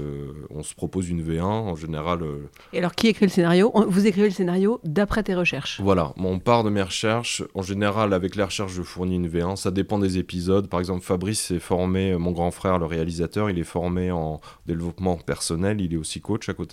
on 0.51 0.62
se 0.62 0.75
propose 0.75 1.09
une 1.09 1.23
V1. 1.23 1.43
En 1.43 1.75
général, 1.75 2.23
euh, 2.23 2.49
Et 2.73 2.79
alors, 2.79 2.95
qui 2.95 3.09
écrit 3.09 3.27
le 3.27 3.31
scénario? 3.31 3.73
Vous 3.88 4.07
écrivez 4.07 4.29
le 4.29 4.35
scénario 4.35 4.81
d'après 4.85 5.23
tes 5.23 5.35
recherches. 5.35 5.81
voilà, 5.81 6.12
on 6.17 6.38
part 6.38 6.62
de 6.62 6.71
mes 6.71 6.83
recherches. 6.83 7.43
En 7.55 7.62
général, 7.62 8.12
avec 8.12 8.37
les 8.37 8.45
recherches, 8.45 8.73
je 8.73 8.83
fournis 8.83 9.17
une 9.17 9.29
V1. 9.29 9.57
Ça 9.57 9.71
dépend 9.71 9.99
des 9.99 10.19
épisodes. 10.19 10.69
Par 10.69 10.79
exemple, 10.81 11.03
Fabrice 11.05 11.51
est 11.51 11.59
formé, 11.59 12.17
mon 12.17 12.31
grand 12.31 12.51
frère, 12.51 12.79
le 12.79 12.87
réalisateur, 12.87 13.51
il 13.51 13.59
est 13.59 13.64
formé 13.64 14.11
en 14.11 14.41
développement 14.67 15.17
personnel. 15.17 15.81
Il 15.81 15.93
est 15.93 15.97
aussi 15.97 16.21
coach 16.21 16.49
à 16.49 16.55
côté. 16.55 16.67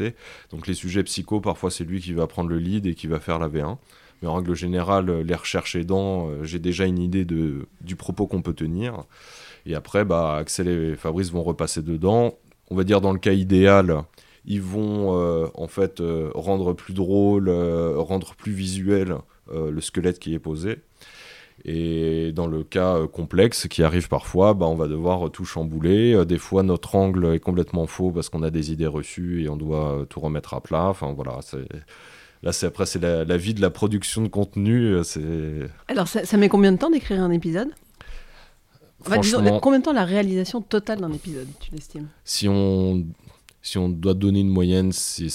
Donc, 0.52 0.68
les 0.68 0.74
sujets 0.74 1.04
psycho, 1.04 1.42
parfois, 1.42 1.72
c'est 1.72 1.84
lui 1.84 2.02
qui 2.02 2.14
va 2.14 2.28
prendre 2.28 2.50
le 2.50 2.60
lead 2.60 2.86
et 2.86 2.96
qui 2.96 3.08
va 3.08 3.20
faire 3.20 3.40
la 3.40 3.48
V1. 3.48 3.78
Mais 4.22 4.28
en 4.28 4.36
règle 4.36 4.56
générale, 4.56 5.10
euh, 5.10 5.24
les 5.24 5.36
recherches 5.36 5.76
aidant, 5.76 6.30
euh, 6.30 6.44
j'ai 6.44 6.60
déjà 6.60 6.86
une 6.86 7.00
idée 7.00 7.26
du 7.26 7.96
propos 7.96 8.28
qu'on 8.28 8.42
peut 8.42 8.54
tenir. 8.54 9.04
Et 9.66 9.76
après, 9.76 10.06
bah, 10.06 10.38
Axel 10.38 10.68
et 10.68 10.96
Fabrice 10.96 11.32
vont 11.32 11.44
repasser 11.44 11.82
dedans. 11.82 12.36
On 12.70 12.76
va 12.76 12.84
dire 12.84 13.02
dans 13.02 13.14
le 13.14 13.20
cas 13.20 13.34
idéal, 13.34 14.04
ils 14.46 14.62
vont 14.62 15.20
euh, 15.20 15.48
en 15.54 15.68
fait 15.68 16.02
rendre 16.34 16.74
plus 16.74 16.94
drôle, 16.94 17.50
rendre 17.50 18.36
plus 18.36 18.52
visuel 18.52 19.18
le 19.52 19.80
squelette 19.80 20.18
qui 20.18 20.34
est 20.34 20.40
posé. 20.40 20.80
Et 21.68 22.32
dans 22.32 22.46
le 22.46 22.64
cas 22.64 22.96
euh, 22.96 23.08
complexe 23.08 23.68
qui 23.68 23.82
arrive 23.82 24.08
parfois, 24.08 24.54
bah, 24.54 24.68
on 24.68 24.76
va 24.76 24.88
devoir 24.88 25.26
euh, 25.26 25.30
tout 25.30 25.46
chambouler. 25.46 26.14
Euh, 26.14 26.24
des 26.24 26.38
fois, 26.38 26.62
notre 26.62 26.94
angle 26.94 27.34
est 27.34 27.40
complètement 27.40 27.88
faux 27.88 28.12
parce 28.12 28.30
qu'on 28.30 28.44
a 28.44 28.52
des 28.52 28.72
idées 28.72 28.86
reçues 28.86 29.44
et 29.44 29.50
on 29.50 29.58
doit 29.58 30.06
tout 30.08 30.20
remettre 30.20 30.54
à 30.54 30.62
plat. 30.62 30.86
Enfin 30.90 31.12
voilà, 31.14 31.40
c'est 31.42 31.68
là 32.44 32.52
c'est 32.52 32.68
après 32.68 32.86
c'est 32.86 33.00
la, 33.00 33.26
la 33.26 33.38
vie 33.38 33.56
de 33.56 33.62
la 33.62 33.72
production 33.72 34.22
de 34.22 34.28
contenu. 34.28 35.00
C'est 35.04 35.68
Alors, 35.88 36.08
ça, 36.08 36.24
ça 36.24 36.38
met 36.38 36.50
combien 36.50 36.72
de 36.72 36.78
temps 36.78 36.92
d'écrire 36.92 37.20
un 37.20 37.32
épisode? 37.32 37.70
Enfin, 39.02 39.18
disons, 39.20 39.60
combien 39.60 39.80
de 39.80 39.86
temps 39.86 39.94
la 39.94 40.06
réalisation 40.06 40.62
totale 40.62 41.00
d'un 41.00 41.12
épisode, 41.12 41.48
tu 41.60 41.72
l'estimes? 41.72 42.08
Si 42.24 42.48
on 42.48 43.06
si 43.64 43.80
on 43.80 43.90
doit 43.90 44.14
donner 44.14 44.42
une 44.42 44.50
moyenne, 44.50 44.92
c'est 44.92 45.26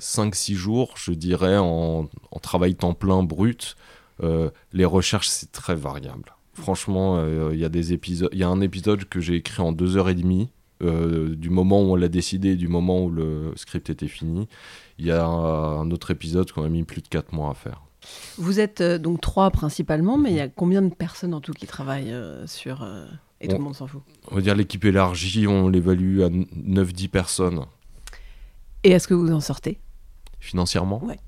5-6 0.00 0.54
jours, 0.54 0.94
je 0.96 1.12
dirais, 1.12 1.56
en, 1.56 2.08
en, 2.32 2.38
travail 2.40 2.74
temps 2.74 2.94
plein 2.94 3.22
brut. 3.22 3.76
Les 4.20 4.84
recherches, 4.84 5.28
c'est 5.28 5.52
très 5.52 5.74
variable. 5.74 6.34
Franchement, 6.54 7.22
il 7.50 7.58
y 7.58 7.64
a 7.64 7.68
des 7.68 7.92
épisodes. 7.92 8.30
Il 8.32 8.38
y 8.38 8.44
a 8.44 8.48
un 8.48 8.60
épisode 8.60 9.04
que 9.04 9.20
j'ai 9.20 9.34
écrit 9.34 9.62
en 9.62 9.72
2 9.72 9.96
heures 9.96 10.08
et 10.08 10.14
demie. 10.14 10.50
du 10.80 11.50
moment 11.50 11.82
où 11.82 11.92
on 11.92 11.96
l'a 11.96 12.08
décidé, 12.08 12.56
du 12.56 12.68
moment 12.68 13.04
où 13.04 13.10
le 13.10 13.52
script 13.56 13.90
était 13.90 14.08
fini. 14.08 14.48
Il 14.98 15.06
y 15.06 15.10
a 15.10 15.24
un 15.24 15.90
autre 15.90 16.10
épisode 16.10 16.50
qu'on 16.52 16.64
a 16.64 16.68
mis 16.68 16.84
plus 16.84 17.02
de 17.02 17.08
4 17.08 17.32
mois 17.32 17.50
à 17.50 17.54
faire. 17.54 17.82
Vous 18.38 18.60
êtes 18.60 18.82
donc 18.82 19.20
trois 19.20 19.50
principalement, 19.50 20.16
mais 20.16 20.30
il 20.30 20.36
y 20.36 20.40
a 20.40 20.48
combien 20.48 20.82
de 20.82 20.94
personnes 20.94 21.34
en 21.34 21.40
tout 21.40 21.52
qui 21.52 21.66
travaillent 21.66 22.14
sur... 22.46 22.86
Et 23.40 23.48
tout 23.48 23.56
le 23.56 23.62
monde 23.62 23.74
s'en 23.74 23.86
fout? 23.86 24.00
On 24.30 24.36
va 24.36 24.40
dire 24.40 24.54
l'équipe 24.54 24.84
élargie, 24.84 25.46
on 25.46 25.68
l'évalue 25.68 26.22
à 26.22 26.30
9-10 26.30 27.08
personnes. 27.08 27.66
Et 28.82 28.90
est-ce 28.90 29.08
que 29.08 29.14
vous 29.14 29.30
en 29.30 29.40
sortez? 29.40 29.78
Financièrement? 30.40 31.04
Ouais. 31.04 31.18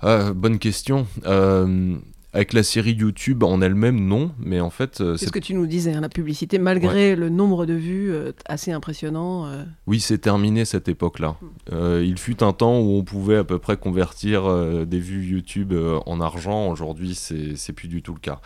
Ah, 0.00 0.32
bonne 0.34 0.58
question. 0.58 1.06
Euh, 1.24 1.96
avec 2.32 2.52
la 2.52 2.62
série 2.62 2.92
YouTube 2.92 3.42
en 3.44 3.62
elle-même, 3.62 3.98
non, 3.98 4.32
mais 4.38 4.60
en 4.60 4.68
fait... 4.68 5.00
Euh, 5.00 5.16
c'est 5.16 5.26
ce 5.26 5.32
que 5.32 5.38
tu 5.38 5.54
nous 5.54 5.66
disais, 5.66 5.94
hein, 5.94 6.02
la 6.02 6.10
publicité, 6.10 6.58
malgré 6.58 7.16
le 7.16 7.30
nombre 7.30 7.64
de 7.64 7.72
vues 7.72 8.12
euh, 8.12 8.32
assez 8.44 8.72
impressionnant. 8.72 9.50
Oui, 9.86 10.00
c'est 10.00 10.18
terminé 10.18 10.66
cette 10.66 10.88
époque-là. 10.88 11.36
Hmm. 11.70 12.02
il 12.02 12.18
fut 12.18 12.42
un 12.42 12.52
temps 12.52 12.78
où 12.80 12.98
on 12.98 13.04
pouvait 13.04 13.38
à 13.38 13.44
peu 13.44 13.58
près 13.58 13.76
convertir 13.76 14.86
des 14.86 15.00
vues 15.00 15.24
YouTube 15.24 15.72
en 16.04 16.20
argent. 16.20 16.68
Aujourd'hui, 16.68 17.14
c'est 17.14 17.72
plus 17.72 17.88
du 17.88 18.02
tout 18.02 18.12
le 18.12 18.20
cas. 18.20 18.40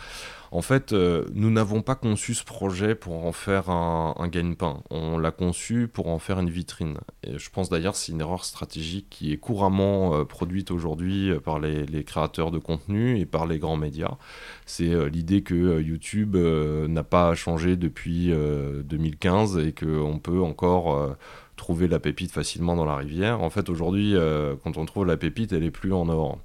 En 0.53 0.61
fait, 0.61 0.91
euh, 0.91 1.23
nous 1.33 1.49
n'avons 1.49 1.81
pas 1.81 1.95
conçu 1.95 2.33
ce 2.33 2.43
projet 2.43 2.93
pour 2.93 3.25
en 3.25 3.31
faire 3.31 3.69
un, 3.69 4.13
un 4.17 4.27
gagne-pain. 4.27 4.83
On 4.89 5.17
l'a 5.17 5.31
conçu 5.31 5.87
pour 5.87 6.09
en 6.09 6.19
faire 6.19 6.41
une 6.41 6.49
vitrine. 6.49 6.97
Et 7.23 7.39
je 7.39 7.49
pense 7.49 7.69
d'ailleurs 7.69 7.95
c'est 7.95 8.11
une 8.11 8.19
erreur 8.19 8.43
stratégique 8.43 9.07
qui 9.09 9.31
est 9.31 9.37
couramment 9.37 10.13
euh, 10.13 10.25
produite 10.25 10.69
aujourd'hui 10.69 11.31
euh, 11.31 11.39
par 11.39 11.59
les, 11.59 12.03
créateurs 12.03 12.51
de 12.51 12.59
contenu 12.59 13.17
et 13.17 13.25
par 13.25 13.47
les 13.47 13.59
grands 13.59 13.77
médias. 13.77 14.17
C'est 14.65 15.09
l'idée 15.09 15.41
que 15.41 15.79
YouTube 15.79 16.35
n'a 16.35 17.03
pas 17.03 17.33
changé 17.35 17.75
depuis 17.75 18.29
2015 18.29 19.57
et 19.59 19.73
qu'on 19.73 20.19
peut 20.19 20.41
encore 20.41 21.15
trouver 21.55 21.87
la 21.87 21.99
pépite 21.99 22.31
facilement 22.31 22.75
dans 22.75 22.85
la 22.85 22.95
rivière. 22.95 23.41
En 23.41 23.49
fait, 23.49 23.69
aujourd'hui, 23.69 24.15
quand 24.63 24.77
on 24.77 24.85
trouve 24.85 25.05
la 25.05 25.17
pépite, 25.17 25.53
elle 25.53 25.63
est 25.63 25.71
plus 25.71 25.93
en 25.93 26.09
or. 26.09 26.39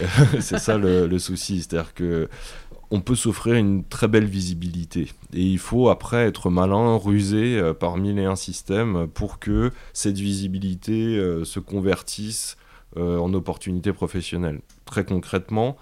c'est 0.40 0.58
ça 0.58 0.78
le, 0.78 1.06
le 1.06 1.18
souci, 1.18 1.58
c'est-à-dire 1.58 1.94
que 1.94 2.28
on 2.92 3.00
peut 3.00 3.14
s'offrir 3.14 3.54
une 3.54 3.84
très 3.84 4.06
belle 4.06 4.26
visibilité. 4.26 5.08
Et 5.32 5.42
il 5.42 5.58
faut 5.58 5.88
après 5.88 6.26
être 6.26 6.50
malin, 6.50 6.96
rusé 6.96 7.58
euh, 7.58 7.72
par 7.72 7.96
mille 7.96 8.18
et 8.18 8.26
un 8.26 8.36
systèmes 8.36 9.08
pour 9.14 9.38
que 9.38 9.70
cette 9.94 10.18
visibilité 10.18 11.16
euh, 11.16 11.44
se 11.44 11.58
convertisse 11.58 12.58
euh, 12.98 13.16
en 13.16 13.32
opportunité 13.32 13.94
professionnelle. 13.94 14.60
Très 14.84 15.04
concrètement, 15.04 15.78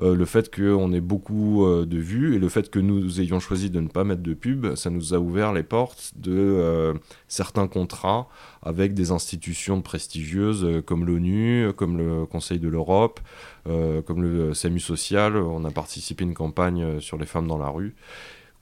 le 0.00 0.24
fait 0.24 0.54
qu'on 0.54 0.92
ait 0.92 1.00
beaucoup 1.00 1.64
euh, 1.64 1.86
de 1.86 1.98
vues 1.98 2.34
et 2.34 2.38
le 2.38 2.48
fait 2.48 2.70
que 2.70 2.78
nous 2.78 3.20
ayons 3.20 3.40
choisi 3.40 3.70
de 3.70 3.80
ne 3.80 3.88
pas 3.88 4.04
mettre 4.04 4.22
de 4.22 4.34
pub, 4.34 4.74
ça 4.74 4.90
nous 4.90 5.14
a 5.14 5.18
ouvert 5.18 5.52
les 5.52 5.62
portes 5.62 6.12
de 6.16 6.32
euh, 6.32 6.94
certains 7.28 7.68
contrats 7.68 8.28
avec 8.62 8.94
des 8.94 9.10
institutions 9.10 9.82
prestigieuses 9.82 10.82
comme 10.86 11.04
l'ONU, 11.04 11.72
comme 11.76 11.98
le 11.98 12.26
Conseil 12.26 12.58
de 12.58 12.68
l'Europe, 12.68 13.20
comme 13.64 14.22
le 14.22 14.54
SAMU 14.54 14.80
social. 14.80 15.36
On 15.36 15.66
a 15.66 15.70
participé 15.70 16.24
à 16.24 16.26
une 16.26 16.34
campagne 16.34 16.98
sur 17.00 17.18
les 17.18 17.26
femmes 17.26 17.46
dans 17.46 17.58
la 17.58 17.68
rue 17.68 17.94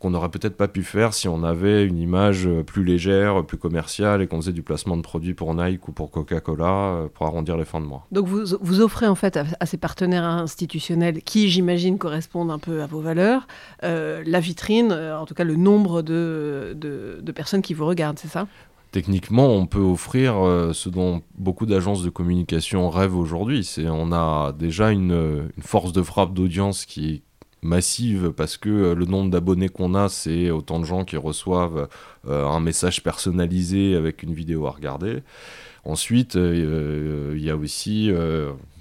qu'on 0.02 0.10
n'aurait 0.10 0.30
peut-être 0.30 0.56
pas 0.56 0.66
pu 0.66 0.82
faire 0.82 1.14
si 1.14 1.28
on 1.28 1.44
avait 1.44 1.86
une 1.86 1.96
image 1.96 2.48
plus 2.66 2.82
légère, 2.82 3.46
plus 3.46 3.56
commerciale 3.56 4.20
et 4.20 4.26
qu'on 4.26 4.38
faisait 4.38 4.52
du 4.52 4.62
placement 4.62 4.96
de 4.96 5.02
produits 5.02 5.32
pour 5.32 5.54
Nike 5.54 5.86
ou 5.86 5.92
pour 5.92 6.10
Coca-Cola 6.10 6.64
euh, 6.64 7.08
pour 7.08 7.26
arrondir 7.26 7.56
les 7.56 7.64
fins 7.64 7.80
de 7.80 7.86
mois. 7.86 8.04
Donc 8.10 8.26
vous, 8.26 8.42
vous 8.60 8.80
offrez 8.80 9.06
en 9.06 9.14
fait 9.14 9.38
à, 9.38 9.64
ces 9.64 9.76
partenaires 9.76 10.24
institutionnels 10.24 11.22
qui, 11.22 11.48
j'imagine, 11.48 11.98
correspondent 11.98 12.50
un 12.50 12.58
peu 12.58 12.82
à 12.82 12.86
vos 12.86 13.00
valeurs, 13.00 13.46
euh, 13.84 14.24
la 14.26 14.40
vitrine, 14.40 14.90
euh, 14.90 15.16
en 15.16 15.24
tout 15.24 15.34
cas 15.34 15.44
le 15.44 15.54
nombre 15.54 16.02
de, 16.02 16.76
de, 16.76 17.32
personnes 17.32 17.62
qui 17.62 17.72
vous 17.72 17.86
regardent, 17.86 18.18
c'est 18.18 18.28
ça? 18.28 18.48
Techniquement, 18.90 19.46
on 19.46 19.66
peut 19.66 19.80
offrir 19.80 20.34
ce 20.74 20.90
dont 20.90 21.22
beaucoup 21.38 21.64
d'agences 21.64 22.02
de 22.02 22.10
communication 22.10 22.90
rêvent 22.90 23.16
aujourd'hui. 23.16 23.64
C'est 23.64 23.88
on 23.88 24.12
a 24.12 24.52
déjà 24.52 24.90
une, 24.90 25.48
une 25.56 25.62
force 25.62 25.92
de 25.92 26.02
frappe 26.02 26.34
d'audience 26.34 26.84
qui 26.84 27.22
massive 27.62 28.32
parce 28.32 28.56
que 28.56 28.68
euh, 28.68 28.94
le 28.94 29.06
nombre 29.06 29.30
d'abonnés 29.30 29.68
qu'on 29.68 29.94
a, 29.94 30.08
c'est 30.08 30.50
autant 30.50 30.80
de 30.80 30.84
gens 30.84 31.04
qui 31.04 31.16
reçoivent 31.16 31.88
euh, 32.28 32.46
un 32.46 32.60
message 32.60 33.02
personnalisé 33.02 33.96
avec 33.96 34.22
une 34.22 34.34
vidéo 34.34 34.66
à 34.66 34.70
regarder. 34.70 35.22
Ensuite, 35.84 36.36
euh, 36.36 37.34
il 37.36 37.42
y 37.42 37.50
a 37.50 37.56
aussi, 37.56 38.12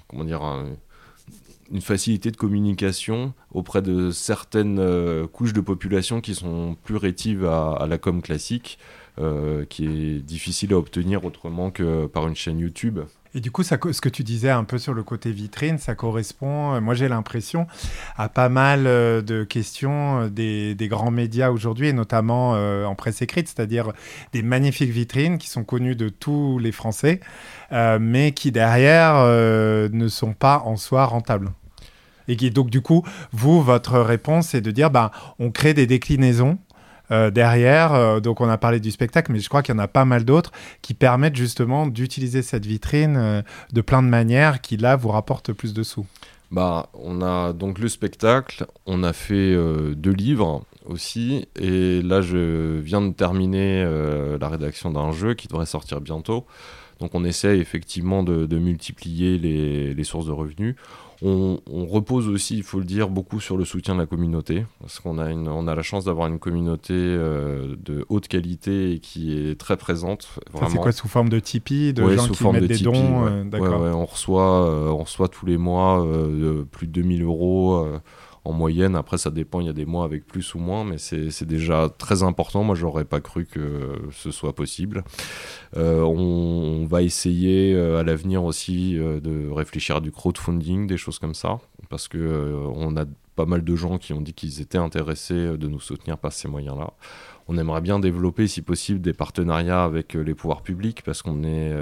comment 0.06 0.24
dire, 0.24 0.42
une 1.72 1.80
facilité 1.80 2.30
de 2.30 2.36
communication 2.36 3.32
auprès 3.50 3.82
de 3.82 4.12
certaines 4.12 5.26
couches 5.32 5.52
de 5.52 5.60
population 5.60 6.20
qui 6.20 6.36
sont 6.36 6.76
plus 6.84 6.96
rétives 6.96 7.44
à, 7.44 7.72
à 7.72 7.86
la 7.88 7.98
com 7.98 8.22
classique, 8.22 8.78
qui 9.68 9.84
est 9.84 10.20
difficile 10.20 10.74
à 10.74 10.78
obtenir 10.78 11.24
autrement 11.24 11.72
que 11.72 12.06
par 12.06 12.28
une 12.28 12.36
chaîne 12.36 12.60
YouTube. 12.60 13.00
Et 13.34 13.40
du 13.40 13.50
coup, 13.50 13.62
ce 13.62 13.74
que 13.74 14.08
tu 14.10 14.24
disais 14.24 14.50
un 14.50 14.64
peu 14.64 14.76
sur 14.76 14.92
le 14.92 15.02
côté 15.02 15.32
vitrine, 15.32 15.78
ça 15.78 15.94
correspond, 15.94 16.74
euh, 16.74 16.80
moi 16.80 16.92
j'ai 16.92 17.08
l'impression, 17.08 17.66
à 18.18 18.28
pas 18.28 18.50
mal 18.50 18.86
euh, 18.86 19.22
de 19.22 19.42
questions 19.44 20.20
euh, 20.20 20.28
des, 20.28 20.74
des 20.74 20.88
grands 20.88 21.10
médias 21.10 21.50
aujourd'hui, 21.50 21.88
et 21.88 21.92
notamment 21.94 22.52
en 22.52 22.94
presse 22.94 23.22
écrite, 23.22 23.48
c'est-à-dire 23.48 23.92
des 24.32 24.42
magnifiques 24.42 24.90
vitrines 24.90 25.38
qui 25.38 25.48
sont 25.48 25.64
connues 25.64 25.96
de 25.96 26.08
tous 26.08 26.58
les 26.58 26.72
Français, 26.72 27.20
mais 27.70 28.32
qui 28.32 28.52
derrière 28.52 29.24
ne 29.24 30.08
sont 30.08 30.32
pas 30.32 30.62
en 30.64 30.76
soi 30.76 31.06
rentables. 31.06 31.52
Et 32.28 32.36
qui, 32.36 32.50
donc, 32.50 32.70
du 32.70 32.80
coup, 32.80 33.04
vous, 33.32 33.62
votre 33.62 33.98
réponse 33.98 34.54
est 34.54 34.60
de 34.60 34.70
dire, 34.70 34.90
bah, 34.90 35.10
on 35.38 35.50
crée 35.50 35.74
des 35.74 35.86
déclinaisons 35.86 36.58
euh, 37.10 37.30
derrière. 37.30 37.92
Euh, 37.94 38.20
donc 38.20 38.40
on 38.40 38.48
a 38.48 38.58
parlé 38.58 38.80
du 38.80 38.90
spectacle, 38.90 39.32
mais 39.32 39.40
je 39.40 39.48
crois 39.48 39.62
qu'il 39.62 39.74
y 39.74 39.76
en 39.76 39.80
a 39.80 39.88
pas 39.88 40.04
mal 40.04 40.24
d'autres 40.24 40.52
qui 40.82 40.94
permettent 40.94 41.36
justement 41.36 41.86
d'utiliser 41.86 42.42
cette 42.42 42.64
vitrine 42.64 43.16
euh, 43.16 43.42
de 43.72 43.80
plein 43.80 44.02
de 44.02 44.08
manières 44.08 44.60
qui 44.60 44.76
là 44.76 44.96
vous 44.96 45.08
rapportent 45.08 45.52
plus 45.52 45.74
de 45.74 45.82
sous. 45.82 46.06
Bah, 46.50 46.88
on 46.94 47.22
a 47.22 47.52
donc 47.52 47.78
le 47.78 47.88
spectacle, 47.88 48.66
on 48.86 49.02
a 49.04 49.14
fait 49.14 49.56
deux 49.94 50.12
livres 50.12 50.64
aussi, 50.84 51.48
et 51.58 52.02
là 52.02 52.20
je 52.20 52.78
viens 52.78 53.00
de 53.00 53.10
terminer 53.10 53.82
la 54.38 54.48
rédaction 54.50 54.90
d'un 54.90 55.12
jeu 55.12 55.32
qui 55.32 55.48
devrait 55.48 55.64
sortir 55.64 56.02
bientôt. 56.02 56.44
Donc 57.00 57.14
on 57.14 57.24
essaie 57.24 57.58
effectivement 57.58 58.22
de, 58.22 58.58
multiplier 58.58 59.38
les, 59.38 59.94
les, 59.94 60.04
sources 60.04 60.26
de 60.26 60.32
revenus. 60.32 60.76
On, 61.24 61.86
repose 61.86 62.28
aussi, 62.28 62.56
il 62.56 62.62
faut 62.64 62.78
le 62.78 62.84
dire, 62.84 63.08
beaucoup 63.08 63.38
sur 63.38 63.56
le 63.56 63.64
soutien 63.64 63.94
de 63.94 64.00
la 64.00 64.06
communauté, 64.06 64.66
parce 64.80 64.98
qu'on 64.98 65.18
a, 65.18 65.30
on 65.32 65.68
a 65.68 65.74
la 65.74 65.82
chance 65.82 66.06
d'avoir 66.06 66.26
une 66.26 66.40
communauté 66.40 66.94
euh, 66.94 67.76
de 67.78 68.04
haute 68.08 68.26
qualité 68.26 68.92
et 68.92 68.98
qui 68.98 69.36
est 69.38 69.58
très 69.58 69.76
présente. 69.76 70.28
C'est 70.68 70.78
quoi, 70.78 70.90
sous 70.90 71.08
forme 71.08 71.28
de 71.28 71.38
Tipeee, 71.38 71.92
de 71.92 72.16
gens 72.16 72.28
qui 72.28 72.44
mettent 72.48 72.64
des 72.64 72.78
dons 72.78 73.26
euh, 73.26 73.92
on, 73.92 74.04
reçoit, 74.04 74.66
euh, 74.66 74.88
on 74.88 75.04
reçoit 75.04 75.28
tous 75.28 75.46
les 75.46 75.58
mois 75.58 76.04
plus 76.72 76.86
de 76.88 76.92
2000 76.92 77.22
euros 77.22 77.86
en 78.44 78.52
moyenne. 78.52 78.96
Après, 78.96 79.18
ça 79.18 79.30
dépend, 79.30 79.60
il 79.60 79.66
y 79.66 79.70
a 79.70 79.74
des 79.74 79.86
mois 79.86 80.04
avec 80.04 80.26
plus 80.26 80.54
ou 80.54 80.58
moins, 80.58 80.84
mais 80.84 80.98
c'est 80.98 81.44
déjà 81.44 81.88
très 81.96 82.22
important. 82.22 82.64
Moi, 82.64 82.74
j'aurais 82.74 83.04
pas 83.04 83.20
cru 83.20 83.46
que 83.46 83.98
ce 84.10 84.30
soit 84.30 84.54
possible. 84.54 85.04
Euh, 85.76 86.00
on, 86.02 86.84
va 86.86 87.02
essayer 87.02 87.72
euh, 87.74 88.00
à 88.00 88.02
l'avenir 88.02 88.44
aussi 88.44 88.98
euh, 88.98 89.20
de 89.20 89.48
réfléchir 89.48 89.96
à 89.96 90.00
du 90.00 90.10
crowdfunding, 90.10 90.86
des 90.86 90.96
choses 90.96 91.18
comme 91.18 91.34
ça, 91.34 91.60
parce 91.88 92.08
que 92.08 92.54
on 92.74 92.96
a 92.96 93.04
pas 93.36 93.46
mal 93.46 93.64
de 93.64 93.76
gens 93.76 93.96
qui 93.96 94.12
ont 94.12 94.20
dit 94.20 94.34
qu'ils 94.34 94.60
étaient 94.60 94.78
intéressés 94.78 95.56
de 95.56 95.68
nous 95.68 95.80
soutenir 95.80 96.18
par 96.18 96.32
ces 96.32 96.48
moyens-là. 96.48 96.92
On 97.48 97.56
aimerait 97.56 97.80
bien 97.80 97.98
développer, 97.98 98.46
si 98.46 98.60
possible, 98.62 99.00
des 99.00 99.14
partenariats 99.14 99.84
avec 99.84 100.14
les 100.14 100.34
pouvoirs 100.34 100.62
publics 100.62 101.02
parce 101.02 101.22
qu'on 101.22 101.42
est 101.42 101.72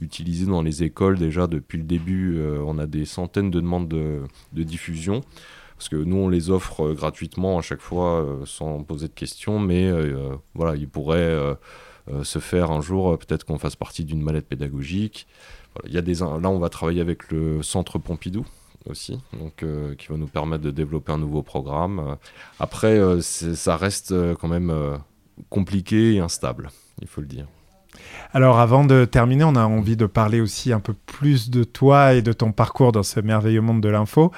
utilisé 0.00 0.46
dans 0.46 0.62
les 0.62 0.82
écoles 0.82 1.18
déjà 1.18 1.46
depuis 1.46 1.78
le 1.78 1.84
début. 1.84 2.40
on 2.64 2.78
a 2.78 2.86
des 2.86 3.04
centaines 3.04 3.50
de 3.50 3.60
demandes 3.60 3.86
de, 3.88 4.22
de 4.54 4.62
diffusion 4.62 5.20
parce 5.84 5.90
que 5.90 5.96
nous 5.96 6.16
on 6.16 6.28
les 6.30 6.48
offre 6.48 6.82
euh, 6.82 6.94
gratuitement 6.94 7.58
à 7.58 7.60
chaque 7.60 7.82
fois 7.82 8.22
euh, 8.22 8.46
sans 8.46 8.82
poser 8.82 9.06
de 9.08 9.12
questions, 9.12 9.58
mais 9.58 9.86
euh, 9.86 10.34
voilà, 10.54 10.76
ils 10.76 10.88
pourraient 10.88 11.36
se 12.22 12.38
faire 12.38 12.70
un 12.70 12.80
jour, 12.80 13.18
peut-être 13.18 13.44
qu'on 13.44 13.58
fasse 13.58 13.76
partie 13.76 14.04
d'une 14.04 14.22
mallette 14.22 14.48
pédagogique. 14.48 15.26
y 15.86 15.98
a 15.98 16.02
des, 16.02 16.14
là 16.14 16.48
on 16.48 16.58
va 16.58 16.70
travailler 16.70 17.02
avec 17.02 17.30
le 17.30 17.62
centre 17.62 17.98
Pompidou 17.98 18.46
aussi, 18.88 19.20
donc 19.38 19.64
qui 19.98 20.06
va 20.08 20.16
nous 20.16 20.26
permettre 20.26 20.62
de 20.62 20.70
développer 20.70 21.12
un 21.12 21.18
nouveau 21.18 21.42
programme. 21.42 22.16
Après, 22.58 22.98
ça 23.20 23.76
reste 23.76 24.14
quand 24.36 24.48
même 24.48 24.98
compliqué 25.50 26.14
et 26.14 26.20
instable, 26.20 26.70
il 27.02 27.08
faut 27.08 27.20
le 27.20 27.26
dire. 27.26 27.46
Alors 28.32 28.58
avant 28.58 28.84
de 28.84 29.04
terminer, 29.04 29.44
on 29.44 29.54
a 29.54 29.64
envie 29.64 29.96
de 29.96 30.06
parler 30.06 30.40
aussi 30.40 30.72
un 30.72 30.80
peu 30.80 30.92
plus 31.06 31.50
de 31.50 31.62
toi 31.62 32.14
et 32.14 32.22
de 32.22 32.32
ton 32.32 32.50
parcours 32.50 32.90
dans 32.90 33.04
ce 33.04 33.20
merveilleux 33.20 33.60
monde 33.60 33.80
de 33.80 33.88
l'info. 33.88 34.32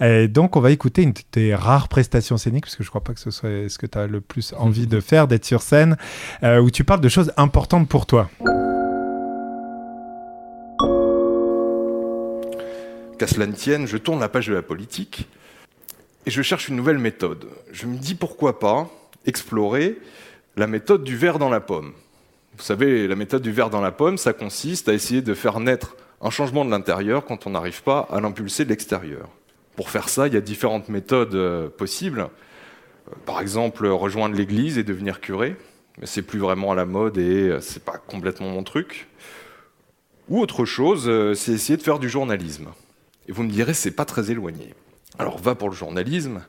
Et 0.00 0.28
donc 0.28 0.56
on 0.56 0.60
va 0.60 0.70
écouter 0.70 1.02
une 1.02 1.12
de 1.12 1.20
tes 1.30 1.54
rares 1.54 1.88
prestations 1.88 2.36
scéniques, 2.36 2.64
parce 2.64 2.76
que 2.76 2.84
je 2.84 2.88
crois 2.90 3.02
pas 3.02 3.12
que 3.12 3.20
ce 3.20 3.32
soit 3.32 3.68
ce 3.68 3.76
que 3.76 3.86
tu 3.86 3.98
as 3.98 4.06
le 4.06 4.20
plus 4.20 4.54
envie 4.56 4.86
de 4.86 5.00
faire, 5.00 5.26
d'être 5.26 5.44
sur 5.44 5.62
scène, 5.62 5.96
euh, 6.44 6.60
où 6.60 6.70
tu 6.70 6.84
parles 6.84 7.00
de 7.00 7.08
choses 7.08 7.32
importantes 7.36 7.88
pour 7.88 8.06
toi. 8.06 8.30
Qu'à 13.18 13.26
cela 13.26 13.46
ne 13.46 13.52
tienne, 13.52 13.86
je 13.86 13.96
tourne 13.96 14.20
la 14.20 14.28
page 14.28 14.46
de 14.46 14.54
la 14.54 14.62
politique 14.62 15.28
et 16.24 16.30
je 16.30 16.40
cherche 16.40 16.68
une 16.68 16.76
nouvelle 16.76 16.98
méthode. 16.98 17.48
Je 17.72 17.86
me 17.86 17.96
dis 17.96 18.14
pourquoi 18.14 18.58
pas 18.60 18.88
explorer 19.26 19.98
la 20.56 20.66
méthode 20.66 21.04
du 21.04 21.16
verre 21.16 21.38
dans 21.38 21.50
la 21.50 21.60
pomme. 21.60 21.92
Vous 22.60 22.66
savez, 22.66 23.08
la 23.08 23.16
méthode 23.16 23.40
du 23.40 23.52
verre 23.52 23.70
dans 23.70 23.80
la 23.80 23.90
pomme, 23.90 24.18
ça 24.18 24.34
consiste 24.34 24.90
à 24.90 24.92
essayer 24.92 25.22
de 25.22 25.32
faire 25.32 25.60
naître 25.60 25.96
un 26.20 26.28
changement 26.28 26.62
de 26.66 26.70
l'intérieur 26.70 27.24
quand 27.24 27.46
on 27.46 27.50
n'arrive 27.50 27.82
pas 27.82 28.06
à 28.10 28.20
l'impulser 28.20 28.64
de 28.64 28.68
l'extérieur. 28.68 29.30
Pour 29.76 29.88
faire 29.88 30.10
ça, 30.10 30.26
il 30.26 30.34
y 30.34 30.36
a 30.36 30.42
différentes 30.42 30.90
méthodes 30.90 31.34
euh, 31.34 31.70
possibles. 31.70 32.20
Euh, 32.20 33.14
par 33.24 33.40
exemple, 33.40 33.86
rejoindre 33.86 34.34
l'église 34.34 34.76
et 34.76 34.82
devenir 34.82 35.22
curé, 35.22 35.56
mais 35.98 36.04
c'est 36.04 36.20
plus 36.20 36.38
vraiment 36.38 36.70
à 36.70 36.74
la 36.74 36.84
mode 36.84 37.16
et 37.16 37.48
euh, 37.48 37.60
c'est 37.62 37.82
pas 37.82 37.96
complètement 37.96 38.50
mon 38.50 38.62
truc. 38.62 39.08
Ou 40.28 40.38
autre 40.38 40.66
chose, 40.66 41.10
c'est 41.34 41.52
essayer 41.52 41.78
de 41.78 41.82
faire 41.82 41.98
du 41.98 42.10
journalisme. 42.10 42.68
Et 43.26 43.32
vous 43.32 43.42
me 43.42 43.50
direz, 43.50 43.72
c'est 43.72 43.90
pas 43.90 44.04
très 44.04 44.30
éloigné. 44.30 44.74
Alors 45.18 45.38
va 45.38 45.54
pour 45.54 45.70
le 45.70 45.74
journalisme. 45.74 46.42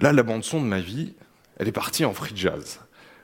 Là, 0.00 0.12
la 0.12 0.22
bande 0.22 0.44
son 0.44 0.60
de 0.60 0.66
ma 0.66 0.80
vie, 0.80 1.14
elle 1.58 1.66
est 1.66 1.72
partie 1.72 2.04
en 2.04 2.12
free 2.12 2.36
jazz. 2.36 2.81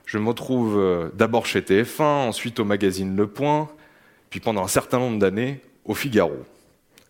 Je 0.09 0.17
me 0.17 0.27
retrouve 0.27 1.11
d'abord 1.13 1.45
chez 1.45 1.61
TF1, 1.61 2.01
ensuite 2.01 2.59
au 2.59 2.65
magazine 2.65 3.15
Le 3.15 3.27
Point, 3.27 3.69
puis 4.31 4.39
pendant 4.39 4.63
un 4.63 4.67
certain 4.67 4.97
nombre 4.97 5.19
d'années 5.19 5.61
au 5.85 5.93
Figaro. 5.93 6.35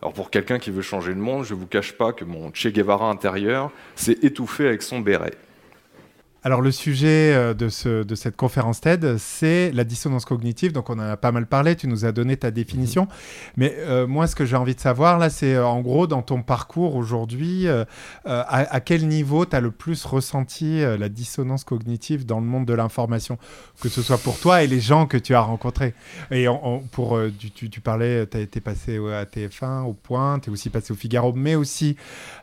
Alors 0.02 0.12
pour 0.12 0.30
quelqu'un 0.30 0.60
qui 0.60 0.70
veut 0.70 0.82
changer 0.82 1.14
le 1.14 1.22
monde, 1.22 1.46
je 1.46 1.54
ne 1.54 1.60
vous 1.62 1.66
cache 1.66 1.94
pas 1.94 2.12
que 2.12 2.26
mon 2.26 2.52
Che 2.54 2.68
Guevara 2.68 3.10
intérieur 3.10 3.72
s'est 3.96 4.18
étouffé 4.22 4.68
avec 4.68 4.82
son 4.82 5.00
béret. 5.00 5.32
Alors 6.44 6.62
le 6.62 6.72
sujet 6.72 7.34
euh, 7.34 7.54
de, 7.54 7.68
ce, 7.68 8.04
de 8.04 8.16
cette 8.16 8.38
conférence 8.38 8.80
TED, 8.80 9.18
c'est 9.18 9.72
la 9.74 9.84
dissonance 9.84 10.24
cognitive. 10.24 10.72
Donc 10.72 10.90
on 10.90 10.94
en 10.94 11.00
a 11.00 11.18
pas 11.18 11.32
mal 11.32 11.46
parlé, 11.48 11.76
tu 11.76 11.88
nous 11.88 12.06
as 12.06 12.14
donné 12.14 12.38
ta 12.38 12.50
définition. 12.50 13.04
Mhm. 13.04 13.10
Mais 13.58 13.76
euh, 13.80 14.08
moi, 14.08 14.26
ce 14.26 14.36
que 14.36 14.46
j'ai 14.46 14.56
envie 14.56 14.76
de 14.76 14.80
savoir 14.80 15.18
là, 15.18 15.30
c'est 15.30 15.56
euh, 15.56 15.68
en 15.68 15.82
gros 15.82 16.08
dans 16.08 16.22
ton 16.22 16.42
parcours 16.42 16.96
aujourd'hui, 16.96 17.68
à, 18.26 18.80
quel 18.80 19.08
niveau 19.08 19.46
tu 19.46 19.56
as 19.56 19.60
le 19.60 19.72
plus 19.72 20.06
ressenti 20.06 20.82
la 20.82 21.10
dissonance 21.10 21.64
cognitive 21.64 22.26
dans 22.26 22.40
le 22.40 22.46
monde 22.46 22.66
de 22.66 22.74
l'information, 22.74 23.38
que 23.82 23.90
ce 23.90 24.02
soit 24.02 24.18
pour 24.18 24.40
toi 24.40 24.64
et 24.64 24.68
les 24.68 24.80
gens 24.80 25.06
que 25.06 25.18
tu 25.18 25.36
as 25.36 25.42
rencontrés? 25.42 25.94
Et 26.32 26.46
pour, 26.92 27.20
tu, 27.38 27.70
tu, 27.70 27.82
parlais, 27.82 28.26
tu 28.28 28.38
as 28.38 28.40
été 28.40 28.62
passé 28.62 28.98
à 28.98 29.26
TF1, 29.26 29.84
au 29.84 29.94
Point, 29.94 30.40
tu 30.40 30.50
es 30.50 30.54
aussi 30.54 30.70
passé 30.70 30.94
au 30.94 30.96
Figaro, 30.96 31.34
mais 31.34 31.56
aussi 31.56 31.98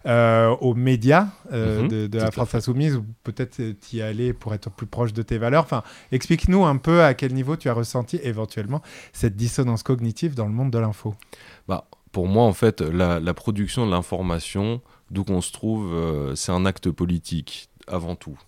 aux 0.04 0.74
médias 0.74 1.28
mhm. 1.50 1.88
de, 1.88 2.06
de 2.06 2.18
la 2.18 2.30
France 2.30 2.54
Insoumise, 2.54 2.96
ou 2.96 3.04
peut-être 3.24 3.60
y 3.92 4.02
aller 4.02 4.32
pour 4.32 4.54
être 4.54 4.70
plus 4.70 4.86
proche 4.86 5.12
de 5.12 5.22
tes 5.22 5.38
valeurs. 5.38 5.64
Enfin, 5.64 5.82
explique-nous 6.12 6.64
un 6.64 6.76
peu 6.76 7.02
à 7.02 7.14
quel 7.14 7.32
niveau 7.34 7.56
tu 7.56 7.68
as 7.68 7.72
ressenti 7.72 8.18
éventuellement 8.22 8.82
cette 9.12 9.36
dissonance 9.36 9.82
cognitive 9.82 10.34
dans 10.34 10.46
le 10.46 10.52
monde 10.52 10.70
de 10.70 10.78
l'info. 10.78 11.14
Bah, 11.68 11.88
pour 12.12 12.28
moi, 12.28 12.44
en 12.44 12.52
fait, 12.52 12.80
la, 12.80 13.34
production 13.34 13.86
de 13.86 13.90
l'information, 13.90 14.80
d'où 15.10 15.24
qu'on 15.24 15.40
se 15.40 15.52
trouve, 15.52 15.92
euh, 15.92 16.34
c'est 16.34 16.52
un 16.52 16.64
acte 16.64 16.90
politique 16.90 17.68
avant 17.86 18.16
tout. 18.16 18.38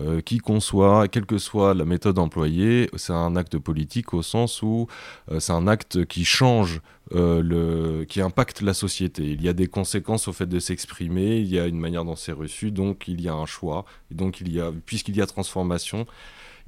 Euh, 0.00 0.22
qui 0.22 0.38
conçoit, 0.38 1.06
quelle 1.06 1.26
que 1.26 1.36
soit 1.36 1.74
la 1.74 1.84
méthode 1.84 2.18
employée, 2.18 2.88
c'est 2.96 3.12
un 3.12 3.36
acte 3.36 3.58
politique 3.58 4.14
au 4.14 4.22
sens 4.22 4.62
où 4.62 4.86
euh, 5.30 5.38
c'est 5.38 5.52
un 5.52 5.66
acte 5.66 6.06
qui 6.06 6.24
change, 6.24 6.80
euh, 7.14 7.42
le, 7.42 8.04
qui 8.06 8.22
impacte 8.22 8.62
la 8.62 8.72
société. 8.72 9.22
Il 9.22 9.42
y 9.42 9.50
a 9.50 9.52
des 9.52 9.66
conséquences 9.66 10.28
au 10.28 10.32
fait 10.32 10.46
de 10.46 10.58
s'exprimer, 10.60 11.36
il 11.40 11.48
y 11.48 11.58
a 11.58 11.66
une 11.66 11.78
manière 11.78 12.06
dont 12.06 12.16
c'est 12.16 12.32
reçu, 12.32 12.70
donc 12.70 13.06
il 13.06 13.20
y 13.20 13.28
a 13.28 13.34
un 13.34 13.44
choix, 13.44 13.84
et 14.10 14.14
donc 14.14 14.40
il 14.40 14.50
y 14.50 14.62
a, 14.62 14.72
puisqu'il 14.86 15.14
y 15.14 15.20
a 15.20 15.26
transformation, 15.26 16.06